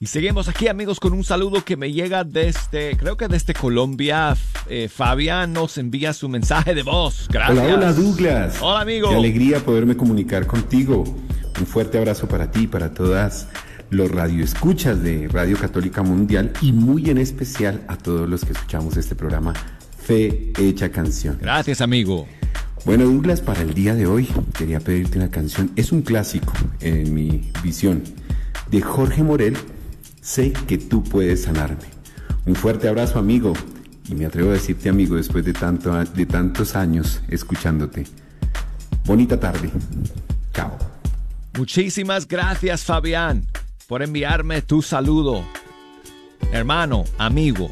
Y 0.00 0.06
seguimos 0.06 0.48
aquí 0.48 0.68
amigos 0.68 1.00
con 1.00 1.14
un 1.14 1.24
saludo 1.24 1.64
que 1.64 1.78
me 1.78 1.90
llega 1.92 2.24
desde, 2.24 2.94
creo 2.98 3.16
que 3.16 3.26
desde 3.26 3.54
Colombia. 3.54 4.36
Eh, 4.68 4.88
Fabián 4.88 5.54
nos 5.54 5.78
envía 5.78 6.12
su 6.12 6.28
mensaje 6.28 6.74
de 6.74 6.82
voz. 6.82 7.26
Gracias. 7.30 7.58
Hola, 7.58 7.74
hola 7.74 7.92
Douglas. 7.92 8.56
Hola 8.60 8.80
amigo. 8.80 9.08
Qué 9.08 9.14
alegría 9.14 9.60
poderme 9.60 9.96
comunicar 9.96 10.46
contigo. 10.46 11.04
Un 11.58 11.66
fuerte 11.66 11.96
abrazo 11.96 12.28
para 12.28 12.50
ti 12.50 12.64
y 12.64 12.66
para 12.66 12.92
todas 12.92 13.48
los 13.88 14.10
radioescuchas 14.10 15.02
de 15.02 15.28
Radio 15.28 15.56
Católica 15.56 16.02
Mundial 16.02 16.52
y 16.60 16.72
muy 16.72 17.08
en 17.08 17.16
especial 17.16 17.82
a 17.88 17.96
todos 17.96 18.28
los 18.28 18.44
que 18.44 18.52
escuchamos 18.52 18.96
este 18.98 19.14
programa 19.14 19.54
Fe 20.02 20.52
Hecha 20.58 20.90
Canción. 20.90 21.38
Gracias 21.40 21.80
amigo. 21.80 22.26
Bueno 22.84 23.06
Douglas, 23.06 23.40
para 23.40 23.62
el 23.62 23.72
día 23.72 23.94
de 23.94 24.06
hoy 24.06 24.28
quería 24.58 24.78
pedirte 24.78 25.16
una 25.16 25.30
canción. 25.30 25.70
Es 25.74 25.90
un 25.90 26.02
clásico 26.02 26.52
en 26.80 27.14
mi 27.14 27.50
visión 27.62 28.04
de 28.70 28.82
Jorge 28.82 29.22
Morel. 29.22 29.56
Sé 30.20 30.52
que 30.52 30.76
tú 30.76 31.02
puedes 31.02 31.44
sanarme. 31.44 31.86
Un 32.44 32.54
fuerte 32.54 32.86
abrazo 32.86 33.18
amigo 33.18 33.54
y 34.06 34.14
me 34.14 34.26
atrevo 34.26 34.50
a 34.50 34.54
decirte 34.54 34.90
amigo 34.90 35.16
después 35.16 35.46
de, 35.46 35.54
tanto, 35.54 35.92
de 36.04 36.26
tantos 36.26 36.76
años 36.76 37.22
escuchándote. 37.28 38.04
Bonita 39.06 39.40
tarde. 39.40 39.70
Chao. 40.52 40.76
Muchísimas 41.56 42.28
gracias 42.28 42.84
Fabián 42.84 43.46
por 43.88 44.02
enviarme 44.02 44.60
tu 44.60 44.82
saludo. 44.82 45.42
Hermano, 46.52 47.04
amigo, 47.16 47.70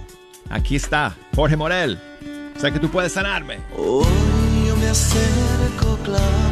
aquí 0.49 0.77
está 0.77 1.15
Jorge 1.37 1.57
Morel. 1.57 2.01
Sé 2.57 2.73
que 2.73 2.79
tú 2.79 2.89
puedes 2.89 3.13
sanarme. 3.13 3.59
Hoy 3.77 4.07
yo 4.93 5.17
me 6.07 6.52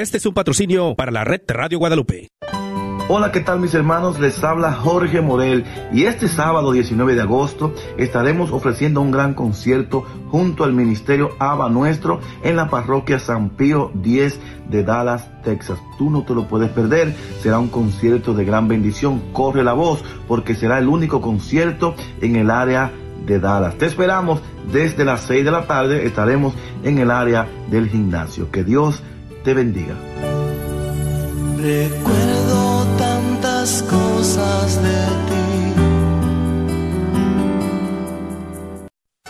Este 0.00 0.16
es 0.16 0.24
un 0.24 0.32
patrocinio 0.32 0.94
para 0.94 1.12
la 1.12 1.24
red 1.24 1.42
Radio 1.46 1.78
Guadalupe. 1.78 2.30
Hola, 3.10 3.32
¿qué 3.32 3.40
tal 3.40 3.60
mis 3.60 3.74
hermanos? 3.74 4.18
Les 4.18 4.42
habla 4.42 4.72
Jorge 4.72 5.20
Morel 5.20 5.66
y 5.92 6.04
este 6.04 6.26
sábado 6.26 6.72
19 6.72 7.14
de 7.14 7.20
agosto 7.20 7.74
estaremos 7.98 8.50
ofreciendo 8.50 9.02
un 9.02 9.10
gran 9.10 9.34
concierto 9.34 10.06
junto 10.30 10.64
al 10.64 10.72
Ministerio 10.72 11.36
Aba 11.38 11.68
Nuestro 11.68 12.20
en 12.42 12.56
la 12.56 12.70
parroquia 12.70 13.18
San 13.18 13.50
Pío 13.50 13.92
X 14.02 14.40
de 14.70 14.84
Dallas, 14.84 15.28
Texas. 15.42 15.78
Tú 15.98 16.08
no 16.08 16.22
te 16.24 16.34
lo 16.34 16.48
puedes 16.48 16.70
perder, 16.70 17.14
será 17.42 17.58
un 17.58 17.68
concierto 17.68 18.32
de 18.32 18.46
gran 18.46 18.68
bendición. 18.68 19.20
Corre 19.34 19.62
la 19.62 19.74
voz 19.74 20.02
porque 20.26 20.54
será 20.54 20.78
el 20.78 20.88
único 20.88 21.20
concierto 21.20 21.94
en 22.22 22.36
el 22.36 22.48
área 22.50 22.90
de 23.26 23.38
Dallas. 23.38 23.76
Te 23.76 23.84
esperamos 23.84 24.40
desde 24.72 25.04
las 25.04 25.20
6 25.24 25.44
de 25.44 25.50
la 25.50 25.66
tarde, 25.66 26.06
estaremos 26.06 26.54
en 26.84 26.96
el 26.96 27.10
área 27.10 27.46
del 27.70 27.90
gimnasio. 27.90 28.50
Que 28.50 28.64
Dios 28.64 29.02
te 29.02 29.10
bendiga. 29.44 29.94
Recuerdo 31.56 32.86
tantas 32.98 33.82
cosas 33.82 34.82
de 34.82 34.88
ti. 34.88 35.30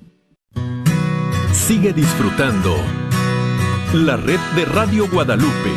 Sigue 1.51 1.93
disfrutando 1.93 2.75
la 3.93 4.17
red 4.17 4.39
de 4.55 4.65
Radio 4.65 5.07
Guadalupe. 5.09 5.71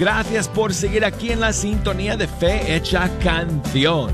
Gracias 0.00 0.48
por 0.48 0.72
seguir 0.72 1.04
aquí 1.04 1.30
en 1.30 1.40
la 1.40 1.52
sintonía 1.52 2.16
de 2.16 2.26
Fe 2.26 2.74
Hecha 2.74 3.10
Canción. 3.18 4.10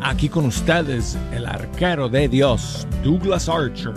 Aquí 0.00 0.28
con 0.28 0.44
ustedes, 0.44 1.18
el 1.32 1.44
arquero 1.44 2.08
de 2.08 2.28
Dios, 2.28 2.86
Douglas 3.02 3.48
Archer. 3.48 3.94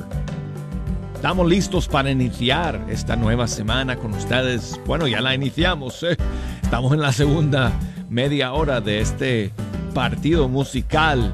Estamos 1.13 1.48
listos 1.48 1.88
para 1.88 2.10
iniciar 2.10 2.84
esta 2.89 3.15
nueva 3.15 3.48
semana 3.48 3.98
con 3.98 4.15
ustedes. 4.15 4.80
Bueno, 4.88 5.08
ya 5.08 5.22
la 5.22 5.36
iniciamos. 5.36 6.02
¿eh? 6.02 6.17
Estamos 6.63 6.91
en 6.91 7.02
la 7.02 7.12
segunda 7.12 7.72
media 8.10 8.52
hora 8.54 8.82
de 8.82 9.00
este 9.00 9.54
partido 9.93 10.50
musical. 10.50 11.32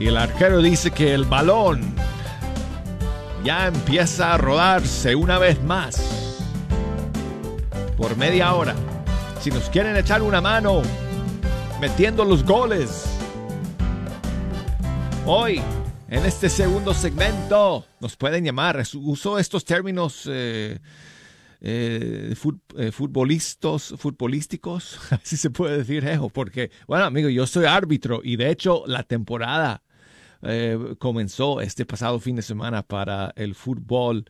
Y 0.00 0.06
el 0.06 0.16
arquero 0.16 0.62
dice 0.62 0.90
que 0.90 1.12
el 1.12 1.24
balón 1.24 1.91
ya 3.44 3.66
empieza 3.66 4.34
a 4.34 4.38
rodarse 4.38 5.14
una 5.14 5.38
vez 5.38 5.62
más. 5.62 6.38
Por 7.96 8.16
media 8.16 8.54
hora. 8.54 8.74
Si 9.40 9.50
nos 9.50 9.68
quieren 9.68 9.96
echar 9.96 10.22
una 10.22 10.40
mano 10.40 10.82
metiendo 11.80 12.24
los 12.24 12.44
goles. 12.44 13.04
Hoy, 15.26 15.60
en 16.08 16.24
este 16.24 16.48
segundo 16.48 16.94
segmento, 16.94 17.84
nos 18.00 18.16
pueden 18.16 18.44
llamar. 18.44 18.82
Uso 18.94 19.38
estos 19.38 19.64
términos 19.64 20.28
eh, 20.30 20.78
eh, 21.60 22.34
eh, 22.76 22.92
futbolistas, 22.92 23.94
futbolísticos, 23.96 24.98
así 25.10 25.36
se 25.36 25.50
puede 25.50 25.78
decir, 25.78 26.06
Ejo, 26.06 26.28
porque, 26.28 26.70
bueno, 26.86 27.04
amigo, 27.04 27.28
yo 27.28 27.46
soy 27.46 27.66
árbitro 27.66 28.20
y 28.22 28.36
de 28.36 28.50
hecho 28.50 28.84
la 28.86 29.04
temporada 29.04 29.81
eh, 30.42 30.96
comenzó 30.98 31.60
este 31.60 31.86
pasado 31.86 32.18
fin 32.18 32.36
de 32.36 32.42
semana 32.42 32.82
para 32.82 33.32
el 33.36 33.54
fútbol 33.54 34.24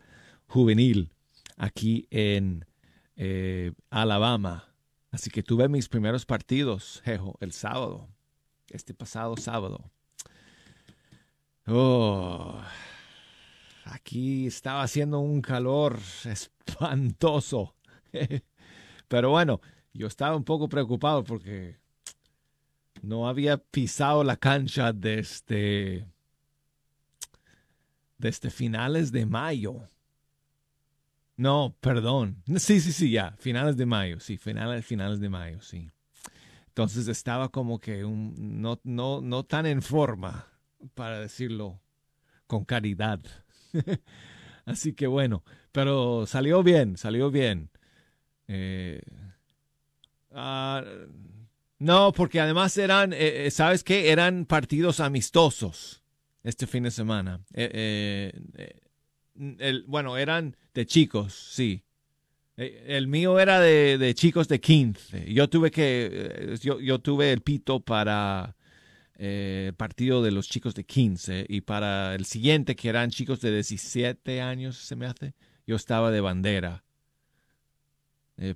juvenil 0.47 1.11
aquí 1.57 2.07
en 2.11 2.67
eh, 3.17 3.73
Alabama. 3.91 4.69
Así 5.11 5.31
que 5.31 5.43
tuve 5.43 5.69
mis 5.69 5.89
primeros 5.89 6.25
partidos, 6.25 7.03
jejo, 7.05 7.37
el 7.41 7.53
sábado, 7.53 8.09
este 8.69 8.95
pasado 8.95 9.37
sábado. 9.37 9.91
Oh, 11.67 12.61
aquí 13.85 14.47
estaba 14.47 14.83
haciendo 14.83 15.21
un 15.21 15.41
calor 15.43 15.99
espantoso. 16.25 17.75
Pero 19.09 19.31
bueno, 19.31 19.61
yo 19.93 20.07
estaba 20.07 20.37
un 20.37 20.45
poco 20.45 20.69
preocupado 20.69 21.25
porque 21.25 21.82
no 23.03 23.29
había 23.29 23.59
pisado 23.59 24.25
la 24.25 24.37
cancha 24.37 24.93
desde, 24.93 26.07
desde 28.19 28.51
finales 28.51 29.13
de 29.13 29.27
mayo. 29.27 29.89
No, 31.37 31.77
perdón. 31.81 32.43
Sí, 32.57 32.81
sí, 32.81 32.93
sí, 32.93 33.11
ya. 33.11 33.33
Finales 33.39 33.77
de 33.77 33.87
mayo. 33.87 34.21
Sí, 34.21 34.37
finales, 34.37 34.87
finales 34.87 35.21
de 35.21 35.29
mayo, 35.29 35.61
sí. 35.61 35.91
Entonces 36.69 37.09
estaba 37.09 37.51
como 37.51 37.79
que 37.81 38.05
un, 38.05 38.35
no, 38.63 38.81
no, 38.85 39.21
no 39.21 39.45
tan 39.45 39.67
en 39.67 39.83
forma, 39.83 40.47
para 40.95 41.21
decirlo 41.21 41.81
con 42.47 42.65
caridad. 42.65 43.21
Así 44.65 44.95
que 44.95 45.07
bueno, 45.07 45.43
pero 45.73 46.25
salió 46.27 46.63
bien, 46.63 46.97
salió 46.97 47.31
bien. 47.31 47.71
Eh, 48.49 49.03
ah, 50.31 50.83
no, 51.83 52.13
porque 52.13 52.41
además 52.41 52.77
eran, 52.79 53.13
eh, 53.13 53.47
eh, 53.47 53.51
¿sabes 53.51 53.83
qué? 53.83 54.13
Eran 54.13 54.47
partidos 54.47 55.01
amistosos 55.01 56.03
este 56.45 56.67
fin 56.67 56.85
de 56.85 56.91
semana. 56.91 57.41
Eh, 57.55 58.33
eh, 58.55 58.81
eh, 59.59 59.83
bueno, 59.87 60.17
eran 60.17 60.57
de 60.75 60.87
chicos, 60.87 61.35
sí. 61.35 61.83
El 62.57 63.09
mío 63.09 63.41
era 63.41 63.59
de, 63.61 63.99
de 63.99 64.15
chicos 64.15 64.47
de 64.47 64.61
15. 64.61 65.33
Yo 65.33 65.49
tuve 65.49 65.73
que, 65.73 66.57
yo, 66.61 66.79
yo 66.79 67.01
tuve 67.01 67.33
el 67.33 67.41
pito 67.41 67.81
para 67.81 68.55
el 69.17 69.75
partido 69.75 70.23
de 70.23 70.31
los 70.31 70.49
chicos 70.49 70.75
de 70.75 70.85
15 70.85 71.47
y 71.49 71.63
para 71.63 72.15
el 72.15 72.27
siguiente 72.27 72.77
que 72.77 72.91
eran 72.91 73.11
chicos 73.11 73.41
de 73.41 73.53
17 73.53 74.41
años, 74.41 74.77
se 74.77 74.95
me 74.97 75.07
hace, 75.07 75.35
yo 75.67 75.77
estaba 75.77 76.11
de 76.11 76.21
bandera 76.21 76.85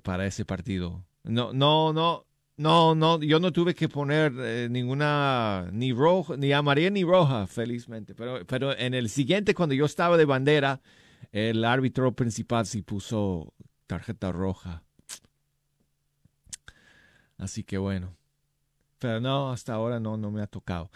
para 0.03 0.27
ese 0.27 0.45
partido. 0.45 1.03
No, 1.23 1.51
no, 1.51 1.91
no, 1.91 2.26
No, 2.57 2.95
no, 2.95 3.21
yo 3.21 3.39
no 3.39 3.53
tuve 3.53 3.75
que 3.75 3.87
poner 3.87 4.33
eh, 4.39 4.67
ninguna, 4.69 5.69
ni 5.71 5.93
roja, 5.93 6.35
ni 6.37 6.51
amarilla 6.51 6.89
ni 6.89 7.03
roja, 7.03 7.45
felizmente. 7.45 8.15
Pero, 8.15 8.45
pero 8.47 8.75
en 8.75 8.95
el 8.95 9.09
siguiente, 9.09 9.53
cuando 9.53 9.75
yo 9.75 9.85
estaba 9.85 10.17
de 10.17 10.25
bandera, 10.25 10.81
el 11.31 11.63
árbitro 11.63 12.11
principal 12.13 12.65
sí 12.65 12.81
puso 12.81 13.53
tarjeta 13.85 14.31
roja. 14.31 14.83
Así 17.37 17.63
que 17.63 17.77
bueno. 17.77 18.15
Pero 18.97 19.21
no, 19.21 19.51
hasta 19.51 19.73
ahora 19.73 19.99
no, 19.99 20.17
no 20.17 20.31
me 20.31 20.41
ha 20.41 20.47
tocado. 20.47 20.89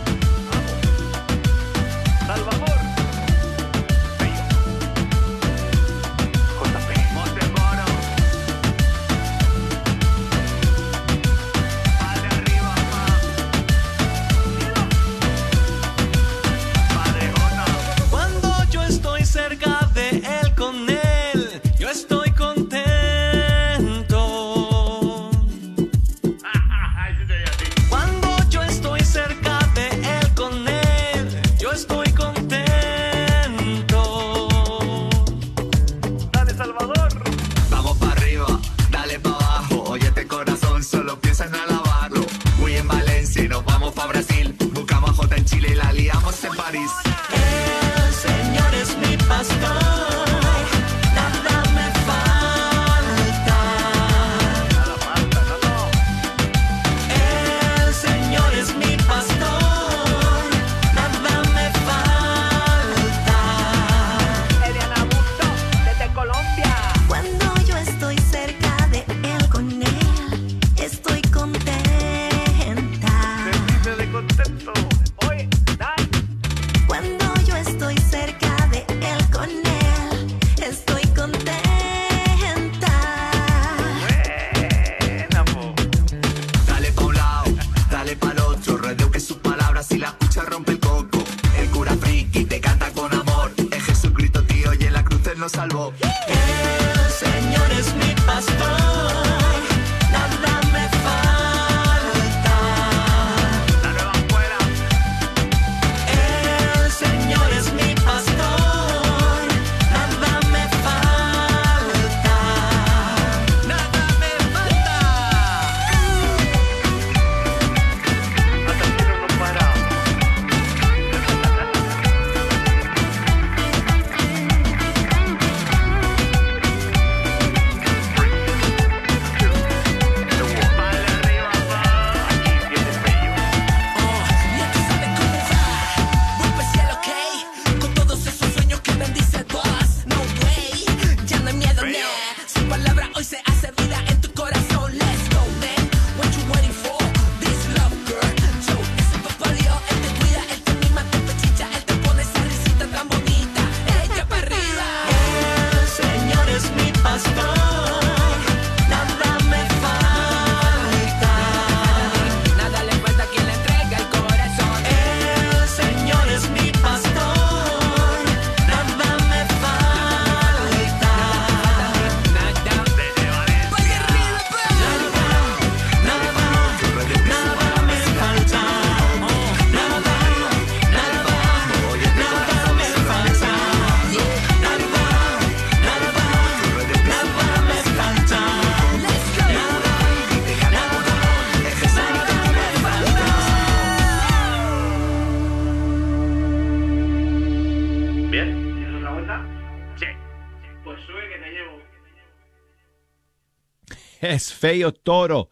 es 204.23 204.55
Feo 204.55 204.93
Toro. 204.93 205.51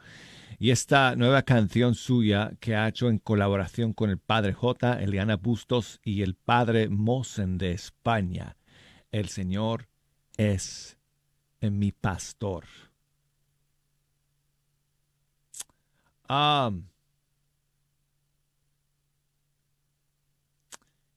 Y 0.58 0.70
esta 0.70 1.16
nueva 1.16 1.42
canción 1.42 1.94
suya 1.94 2.52
que 2.60 2.76
ha 2.76 2.86
hecho 2.86 3.08
en 3.08 3.18
colaboración 3.18 3.92
con 3.92 4.10
el 4.10 4.18
padre 4.18 4.52
J, 4.52 5.02
Eliana 5.02 5.36
Bustos 5.36 6.00
y 6.04 6.22
el 6.22 6.34
padre 6.34 6.88
Mosen 6.88 7.58
de 7.58 7.72
España. 7.72 8.56
El 9.10 9.28
Señor 9.28 9.88
es 10.36 10.96
mi 11.60 11.92
pastor. 11.92 12.64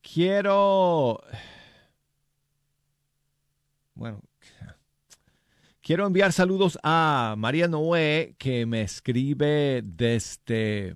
Quiero... 0.01 1.21
Bueno, 3.95 4.23
Quiero 5.83 6.07
enviar 6.07 6.31
saludos 6.31 6.79
a 6.81 7.35
María 7.37 7.67
Noé, 7.67 8.35
que 8.37 8.65
me 8.65 8.83
escribe 8.83 9.81
desde 9.83 10.95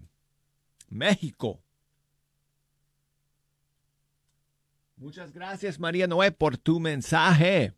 México. 0.88 1.62
Muchas 4.96 5.34
gracias, 5.34 5.78
María 5.78 6.08
Noé, 6.08 6.32
por 6.32 6.58
tu 6.58 6.80
mensaje 6.80 7.74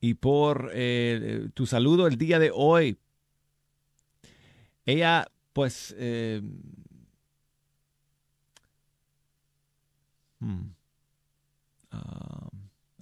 y 0.00 0.14
por 0.14 0.72
eh, 0.74 1.48
tu 1.54 1.64
saludo 1.66 2.08
el 2.08 2.18
día 2.18 2.40
de 2.40 2.50
hoy. 2.52 2.98
Ella, 4.84 5.30
pues... 5.52 5.94
Um, 10.40 10.66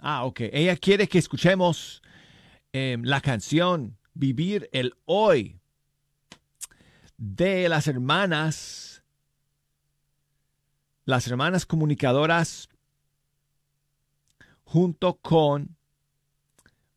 Ah, 0.07 0.27
ok. 0.27 0.41
Ella 0.53 0.77
quiere 0.77 1.09
que 1.09 1.17
escuchemos 1.17 2.03
em, 2.75 3.03
la 3.05 3.23
canción 3.23 3.97
Vivir 4.13 4.69
el 4.71 4.93
Hoy 5.07 5.59
de 7.17 7.71
las 7.71 7.89
hermanas, 7.89 9.03
las 11.07 11.27
hermanas 11.27 11.65
comunicadoras 11.65 12.69
junto 14.65 15.15
con 15.15 15.75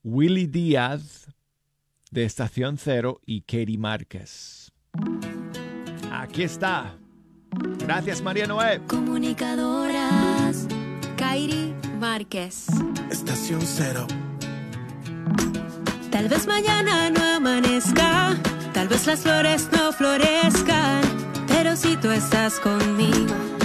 Willy 0.03 0.47
Díaz 0.47 1.33
de 2.11 2.25
Estación 2.25 2.77
Cero 2.77 3.21
y 3.25 3.39
Katie 3.39 3.77
Márquez. 3.77 4.73
Aquí 6.11 6.43
está. 6.43 6.97
Gracias, 7.79 8.21
María 8.21 8.47
Noé. 8.47 8.81
Comunicadoras, 8.85 10.67
Kairi 11.15 11.73
Márquez. 11.97 12.65
Estación 13.11 13.61
cero. 13.61 14.05
Tal 16.11 16.29
vez 16.29 16.47
mañana 16.47 17.09
no 17.09 17.23
amanezca, 17.35 18.35
tal 18.73 18.87
vez 18.87 19.05
las 19.07 19.19
flores 19.21 19.67
no 19.71 19.91
florezcan, 19.91 21.01
pero 21.47 21.75
si 21.75 21.95
tú 21.97 22.11
estás 22.11 22.59
conmigo 22.59 23.56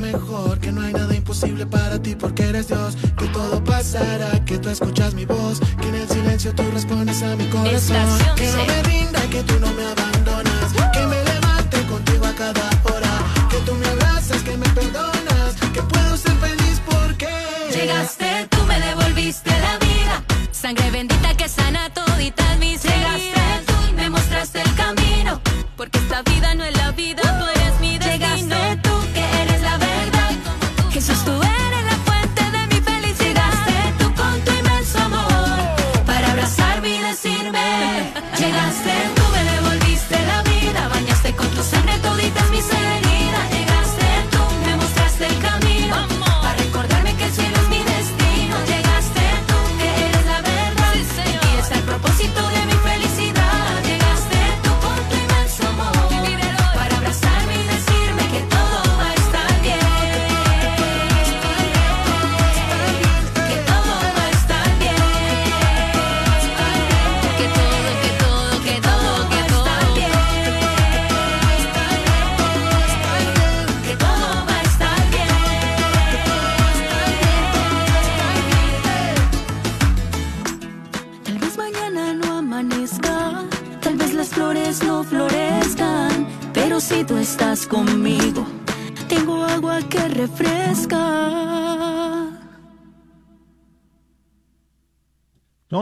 mejor, 0.00 0.58
que 0.58 0.72
no 0.72 0.80
hay 0.82 0.92
nada 0.92 1.14
imposible 1.14 1.66
para 1.66 2.00
ti 2.02 2.16
porque 2.16 2.44
eres 2.44 2.68
Dios, 2.68 2.96
que 3.16 3.26
todo 3.26 3.62
pasará, 3.62 4.44
que 4.44 4.58
tú 4.58 4.68
escuchas 4.68 5.14
mi 5.14 5.26
voz, 5.26 5.60
que 5.80 5.88
en 5.88 5.94
el 5.94 6.08
silencio 6.08 6.54
tú 6.54 6.62
respondes 6.72 7.22
a 7.22 7.36
mi 7.36 7.46
corazón, 7.46 7.96
que 8.36 8.50
no 8.50 8.64
me 8.64 8.82
rinda, 8.82 9.20
que 9.30 9.42
tú 9.42 9.54
no 9.60 9.72
me 9.72 9.84
abandones 9.84 10.09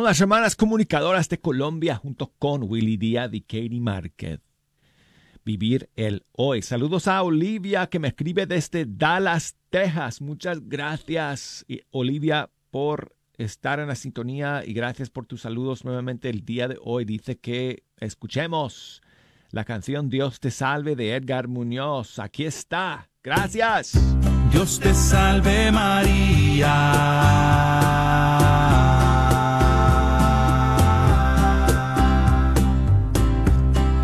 las 0.08 0.20
hermanas 0.22 0.56
comunicadoras 0.56 1.28
de 1.28 1.38
Colombia 1.38 1.94
junto 1.96 2.32
con 2.38 2.62
Willy 2.62 2.96
Díaz 2.96 3.28
y 3.34 3.42
Katie 3.42 3.78
Márquez. 3.78 4.40
Vivir 5.44 5.90
el 5.96 6.24
hoy. 6.32 6.62
Saludos 6.62 7.06
a 7.08 7.22
Olivia 7.22 7.88
que 7.88 7.98
me 7.98 8.08
escribe 8.08 8.46
desde 8.46 8.86
Dallas, 8.88 9.54
Texas. 9.68 10.22
Muchas 10.22 10.66
gracias, 10.66 11.66
Olivia, 11.90 12.48
por 12.70 13.14
estar 13.36 13.80
en 13.80 13.88
la 13.88 13.96
sintonía 13.96 14.62
y 14.64 14.72
gracias 14.72 15.10
por 15.10 15.26
tus 15.26 15.42
saludos 15.42 15.84
nuevamente 15.84 16.30
el 16.30 16.42
día 16.42 16.68
de 16.68 16.78
hoy. 16.80 17.04
Dice 17.04 17.36
que 17.36 17.82
escuchemos 17.98 19.02
la 19.50 19.66
canción 19.66 20.08
Dios 20.08 20.40
te 20.40 20.50
salve 20.50 20.96
de 20.96 21.16
Edgar 21.16 21.48
Muñoz. 21.48 22.18
Aquí 22.18 22.46
está. 22.46 23.10
Gracias. 23.22 23.92
Dios 24.52 24.80
te 24.80 24.94
salve 24.94 25.70
María. 25.70 26.64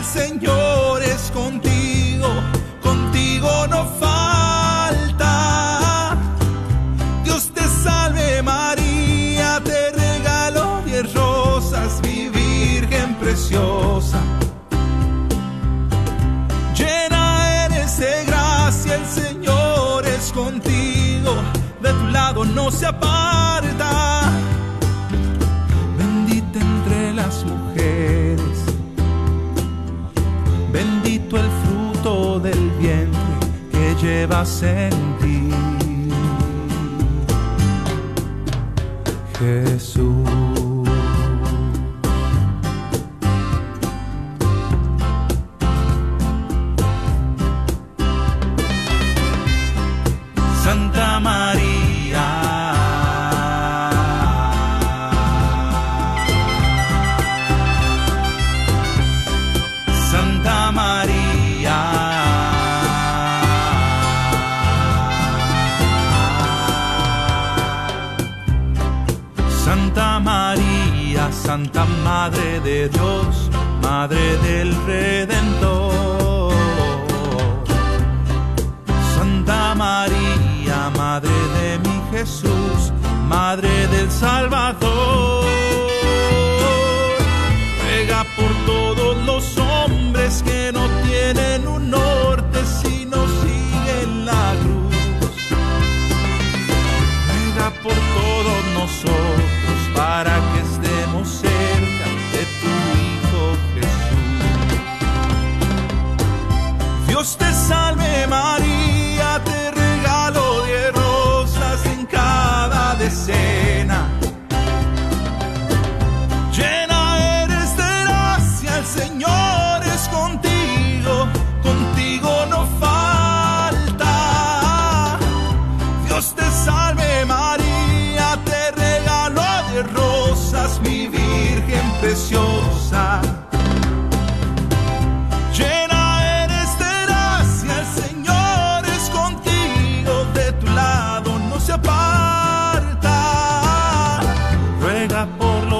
El 0.00 0.06
Señor 0.06 1.02
es 1.02 1.30
contigo, 1.30 2.28
contigo 2.82 3.66
no 3.68 3.84
falta. 4.00 5.36
Dios 7.22 7.50
te 7.52 7.62
salve 7.84 8.42
María, 8.42 9.60
te 9.62 9.90
regalo 9.90 10.80
diez 10.86 11.12
rosas, 11.12 12.00
mi 12.02 12.30
Virgen 12.30 13.14
preciosa. 13.16 14.20
Llena 16.74 17.66
eres 17.66 17.98
de 17.98 18.24
gracia, 18.24 18.94
el 18.94 19.06
Señor 19.06 20.06
es 20.06 20.32
contigo, 20.32 21.34
de 21.82 21.92
tu 21.92 22.06
lado 22.06 22.46
no 22.46 22.70
se 22.70 22.86
aparta. 22.86 24.32
Bendita 25.98 26.58
entre 26.58 27.12
las 27.12 27.44
mujeres, 27.44 28.29
llevas 34.40 34.62
en. 34.62 34.90
Jesús. 39.38 40.09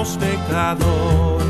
los 0.01 0.17
pecados. 0.17 1.40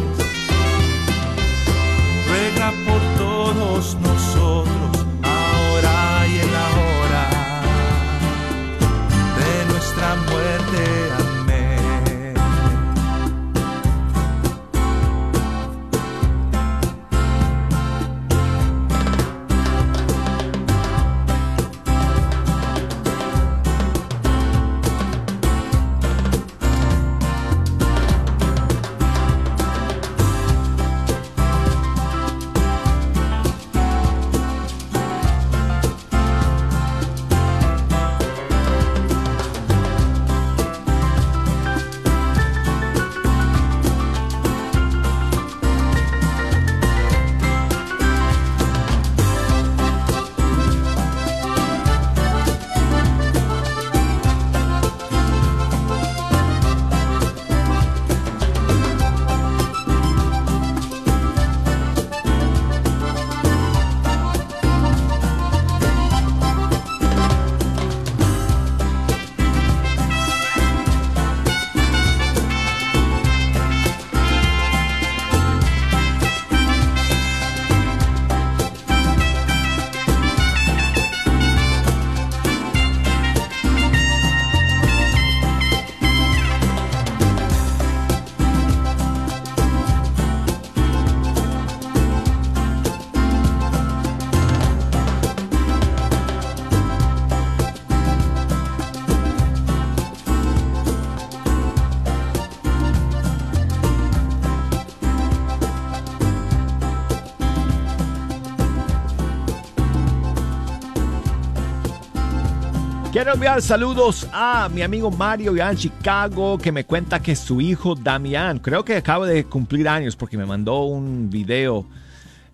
Quiero 113.11 113.33
enviar 113.33 113.61
saludos 113.61 114.25
a 114.31 114.69
mi 114.69 114.83
amigo 114.83 115.11
Mario 115.11 115.53
ya 115.53 115.69
en 115.69 115.75
Chicago 115.75 116.57
que 116.57 116.71
me 116.71 116.85
cuenta 116.85 117.21
que 117.21 117.35
su 117.35 117.59
hijo 117.59 117.93
Damián, 117.93 118.59
creo 118.59 118.85
que 118.85 118.95
acaba 118.95 119.27
de 119.27 119.43
cumplir 119.43 119.89
años 119.89 120.15
porque 120.15 120.37
me 120.37 120.45
mandó 120.45 120.85
un 120.85 121.29
video 121.29 121.85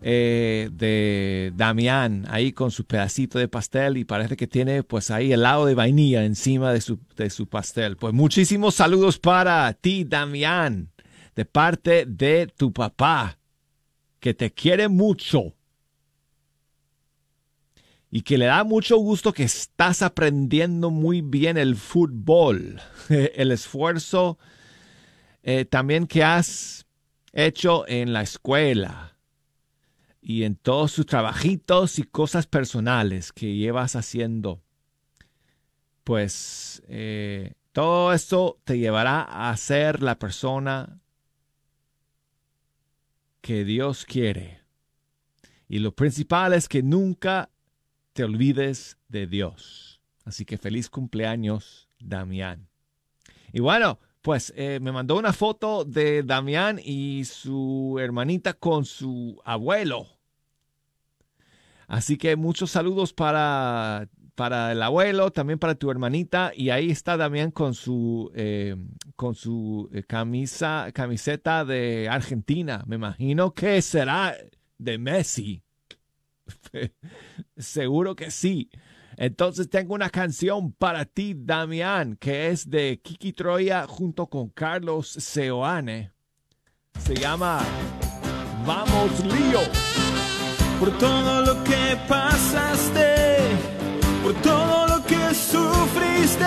eh, 0.02 0.70
de 0.74 1.54
Damián 1.56 2.26
ahí 2.28 2.54
con 2.54 2.72
su 2.72 2.86
pedacito 2.86 3.38
de 3.38 3.48
pastel 3.48 3.98
y 3.98 4.04
parece 4.04 4.36
que 4.36 4.48
tiene 4.48 4.82
pues 4.82 5.12
ahí 5.12 5.32
helado 5.32 5.68
de 5.68 5.76
vainilla 5.76 6.26
encima 6.26 6.74
de 6.74 6.82
su, 6.82 6.98
de 7.16 7.30
su 7.30 7.46
pastel. 7.46 7.96
Pues 7.96 8.16
muchísimos 8.16 8.74
saludos 8.74 9.20
para 9.20 9.72
ti 9.74 10.06
Damián 10.06 10.90
de 11.36 11.46
parte 11.46 12.06
de 12.08 12.48
tu 12.48 12.74
papá 12.74 13.38
que 14.20 14.34
te 14.34 14.52
quiere 14.52 14.88
mucho 14.88 15.54
y 18.10 18.22
que 18.22 18.38
le 18.38 18.46
da 18.46 18.64
mucho 18.64 18.98
gusto 18.98 19.34
que 19.34 19.44
estás 19.44 20.02
aprendiendo 20.02 20.92
muy 20.92 21.22
bien 21.22 21.58
el 21.58 21.76
fútbol, 21.76 22.82
el 23.10 23.52
esfuerzo 23.52 24.38
eh, 25.44 25.66
también 25.66 26.08
que 26.08 26.24
has 26.24 26.86
hecho 27.32 27.88
en 27.88 28.14
la 28.14 28.22
escuela 28.22 29.18
y 30.22 30.44
en 30.44 30.56
todos 30.56 30.92
sus 30.92 31.06
trabajitos 31.06 32.00
y 32.00 32.04
cosas 32.04 32.48
personales 32.48 33.32
que 33.32 33.56
llevas 33.56 33.96
haciendo. 33.96 34.62
Pues 36.04 36.84
eh, 36.88 37.54
todo 37.72 38.12
esto 38.12 38.60
te 38.64 38.78
llevará 38.78 39.22
a 39.22 39.56
ser 39.56 40.02
la 40.02 40.20
persona 40.20 41.00
que 43.40 43.64
Dios 43.64 44.04
quiere. 44.04 44.62
Y 45.70 45.80
lo 45.80 45.94
principal 45.94 46.54
es 46.54 46.68
que 46.68 46.84
nunca 46.84 47.52
te 48.18 48.24
olvides 48.24 48.98
de 49.10 49.28
Dios. 49.28 50.02
Así 50.26 50.44
que 50.44 50.58
feliz 50.58 50.90
cumpleaños, 50.90 51.88
Damián. 52.00 52.68
Y 53.54 53.60
bueno, 53.60 54.00
pues 54.24 54.52
eh, 54.56 54.80
me 54.82 54.92
mandó 54.92 55.20
una 55.20 55.34
foto 55.34 55.86
de 55.86 56.24
Damián 56.24 56.82
y 56.84 57.26
su 57.26 58.00
hermanita 58.02 58.56
con 58.56 58.86
su 58.86 59.40
abuelo. 59.46 60.08
Así 61.86 62.18
que 62.18 62.36
muchos 62.36 62.72
saludos 62.72 63.14
para, 63.14 64.10
para 64.34 64.72
el 64.72 64.82
abuelo, 64.82 65.30
también 65.30 65.60
para 65.60 65.76
tu 65.76 65.92
hermanita. 65.92 66.52
Y 66.56 66.72
ahí 66.72 66.90
está 66.90 67.18
Damián 67.18 67.52
con 67.52 67.76
su, 67.76 68.32
eh, 68.34 68.76
con 69.16 69.36
su 69.36 69.92
eh, 69.94 70.02
camisa, 70.02 70.90
camiseta 70.92 71.64
de 71.66 72.10
Argentina. 72.10 72.84
Me 72.88 72.96
imagino 72.96 73.54
que 73.54 73.80
será 73.84 74.36
de 74.80 74.98
Messi. 74.98 75.67
Seguro 77.58 78.16
que 78.16 78.32
sí. 78.32 78.70
Entonces 79.18 79.68
tengo 79.68 79.96
una 79.96 80.12
canción 80.12 80.72
para 80.74 81.06
ti, 81.06 81.34
Damián, 81.36 82.18
que 82.18 82.50
es 82.50 82.70
de 82.70 83.02
Kiki 83.04 83.34
Troya 83.34 83.88
junto 83.88 84.28
con 84.28 84.50
Carlos 84.50 85.08
Seoane. 85.10 86.12
Se 87.00 87.16
llama 87.16 87.62
Vamos 88.66 89.24
Lío. 89.24 89.62
Por 90.80 90.96
todo 91.00 91.42
lo 91.42 91.64
que 91.64 91.98
pasaste, 92.08 93.16
por 94.22 94.34
todo 94.42 94.88
lo 94.88 95.04
que 95.04 95.34
sufriste, 95.34 96.46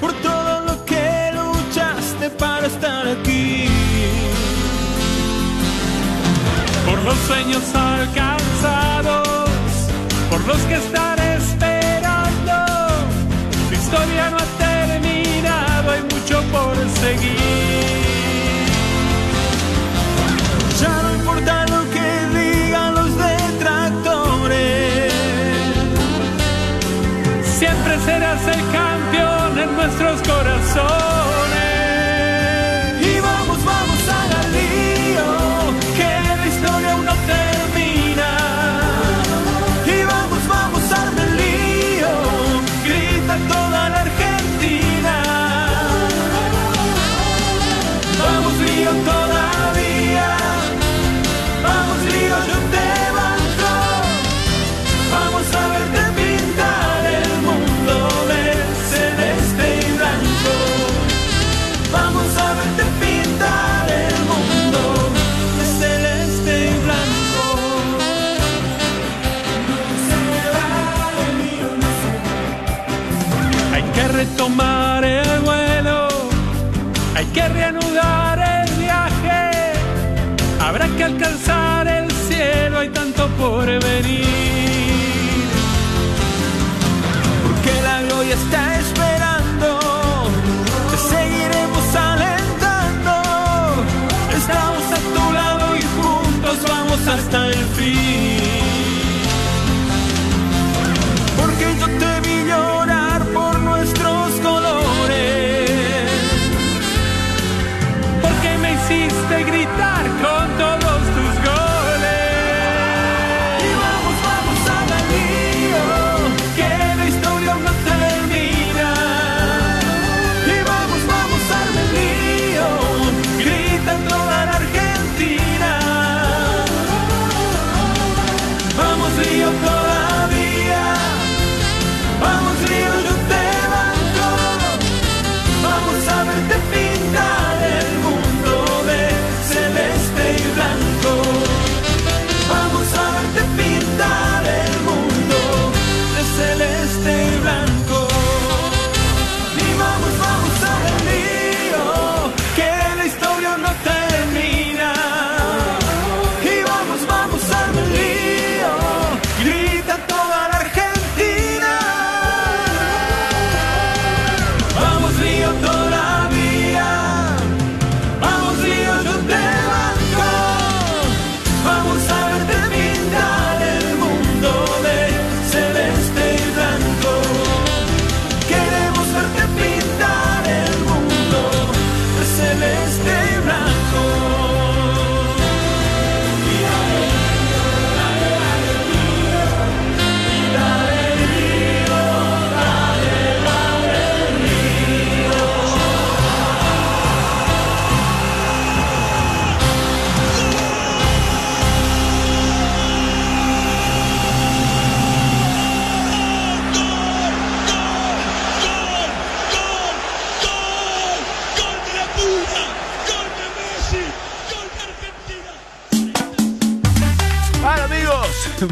por 0.00 0.12
todo 0.14 0.64
lo 0.64 0.84
que 0.84 1.30
luchaste 1.32 2.30
para 2.30 2.66
estar 2.66 3.06
aquí. 3.06 3.68
Por 6.84 7.04
los 7.04 7.16
sueños 7.18 7.74
alcanzados, 7.74 8.43
que 10.62 10.74
están 10.74 11.18
esperando. 11.18 12.52
Tu 13.68 13.74
historia 13.74 14.30
no 14.30 14.36
ha 14.38 14.46
terminado, 14.58 15.90
hay 15.90 16.02
mucho 16.02 16.42
por 16.52 16.76
seguir. 17.00 18.64
Ya 20.80 21.02
no 21.02 21.14
importa 21.14 21.66
lo 21.66 21.90
que 21.90 22.06
digan 22.38 22.94
los 22.94 23.10
detractores. 23.16 25.12
Siempre 27.58 27.98
serás 28.04 28.46
el 28.46 28.62
campeón 28.72 29.58
en 29.58 29.76
nuestros 29.76 30.22
corazones. 30.22 31.13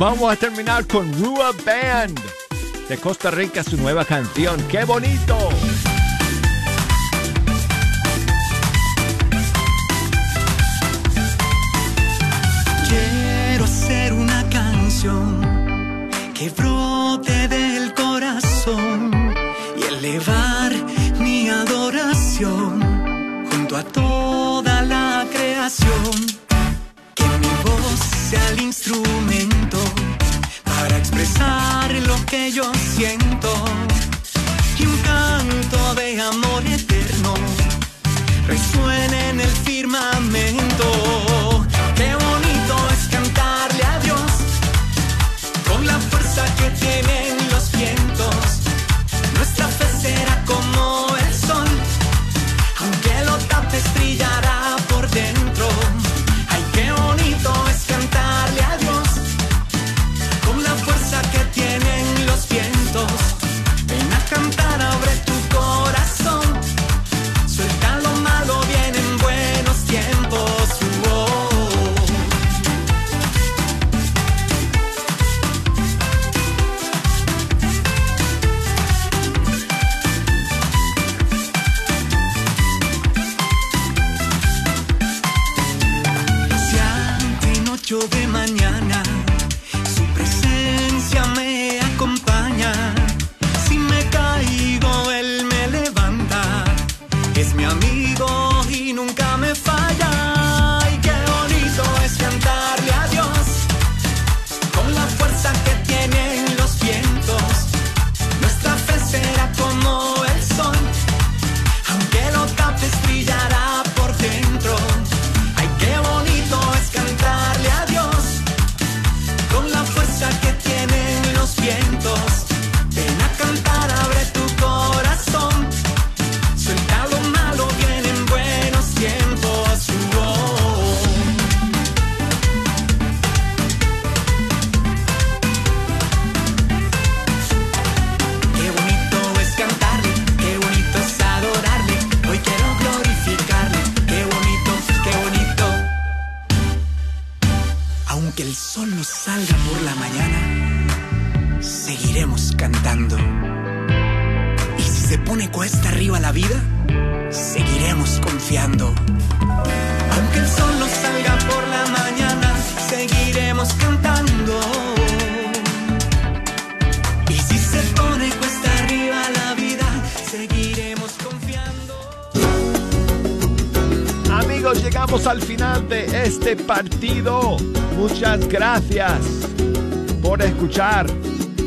Vamos 0.02 0.32
a 0.32 0.34
terminar 0.34 0.84
con 0.88 1.12
Rua 1.22 1.52
Band 1.64 2.18
de 2.88 2.98
Costa 2.98 3.30
Rica, 3.30 3.62
su 3.62 3.76
nueva 3.76 4.04
canción. 4.04 4.60
¡Qué 4.66 4.82
bonito! 4.84 5.38
Quiero 12.88 13.64
hacer 13.64 14.12
una 14.12 14.44
canción 14.50 16.10
que 16.34 16.50
brote 16.50 17.46
del 17.46 17.94
corazón 17.94 19.12
y 19.76 19.82
elevar 19.84 20.72
mi 21.20 21.48
adoración 21.48 23.46
junto 23.52 23.76
a 23.76 23.84
toda 23.84 24.82
la 24.82 25.24
creación. 25.32 26.10
Que 27.14 27.24
mi 27.38 27.52
voz 27.62 28.00
sea 28.30 28.50
lo 32.50 32.72
que 32.98 33.21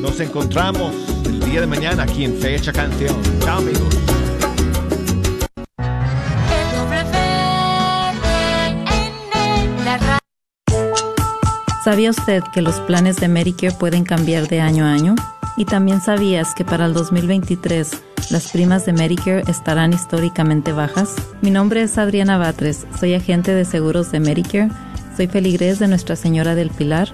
Nos 0.01 0.19
encontramos 0.19 0.91
el 1.25 1.39
día 1.41 1.61
de 1.61 1.67
mañana 1.67 2.03
aquí 2.03 2.25
en 2.25 2.35
Fecha 2.37 2.73
Canción. 2.73 3.15
Chao 3.39 3.59
amigos. 3.59 3.95
¿Sabía 11.83 12.09
usted 12.09 12.41
que 12.51 12.63
los 12.63 12.79
planes 12.81 13.17
de 13.17 13.27
Medicare 13.27 13.75
pueden 13.75 14.05
cambiar 14.05 14.47
de 14.47 14.59
año 14.59 14.85
a 14.85 14.93
año? 14.93 15.13
Y 15.55 15.65
también 15.65 16.01
sabías 16.01 16.55
que 16.55 16.65
para 16.65 16.87
el 16.87 16.95
2023 16.95 17.91
las 18.31 18.51
primas 18.51 18.87
de 18.87 18.93
Medicare 18.93 19.43
estarán 19.47 19.93
históricamente 19.93 20.71
bajas. 20.73 21.13
Mi 21.43 21.51
nombre 21.51 21.83
es 21.83 21.99
Adriana 21.99 22.39
Batres, 22.39 22.87
soy 22.99 23.13
agente 23.13 23.53
de 23.53 23.65
seguros 23.65 24.11
de 24.11 24.19
Medicare, 24.19 24.71
soy 25.15 25.27
feligrés 25.27 25.77
de 25.77 25.87
Nuestra 25.87 26.15
Señora 26.15 26.55
del 26.55 26.71
Pilar 26.71 27.13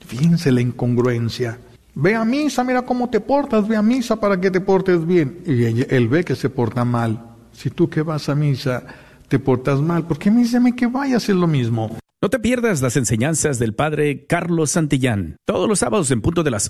Fíjense 0.05 0.51
la 0.51 0.61
incongruencia. 0.61 1.57
Ve 1.93 2.15
a 2.15 2.25
misa, 2.25 2.63
mira 2.63 2.83
cómo 2.83 3.09
te 3.09 3.19
portas, 3.19 3.67
ve 3.67 3.75
a 3.75 3.81
misa 3.81 4.17
para 4.17 4.39
que 4.39 4.51
te 4.51 4.61
portes 4.61 5.05
bien. 5.05 5.39
Y 5.45 5.63
él 5.93 6.07
ve 6.07 6.23
que 6.23 6.35
se 6.35 6.49
porta 6.49 6.85
mal. 6.85 7.21
Si 7.53 7.69
tú 7.69 7.89
que 7.89 8.01
vas 8.01 8.29
a 8.29 8.35
misa 8.35 8.83
te 9.27 9.39
portas 9.39 9.79
mal, 9.79 10.05
¿por 10.05 10.17
qué 10.17 10.29
me 10.29 10.41
dice 10.41 10.59
que 10.75 10.87
vaya 10.87 11.15
a 11.15 11.17
hacer 11.17 11.35
lo 11.35 11.47
mismo? 11.47 11.97
No 12.23 12.29
te 12.29 12.37
pierdas 12.37 12.83
las 12.83 12.97
enseñanzas 12.97 13.57
del 13.57 13.73
Padre 13.73 14.27
Carlos 14.27 14.69
Santillán, 14.69 15.37
todos 15.43 15.67
los 15.67 15.79
sábados 15.79 16.11
en 16.11 16.21
punto 16.21 16.43
de 16.43 16.51
las 16.51 16.69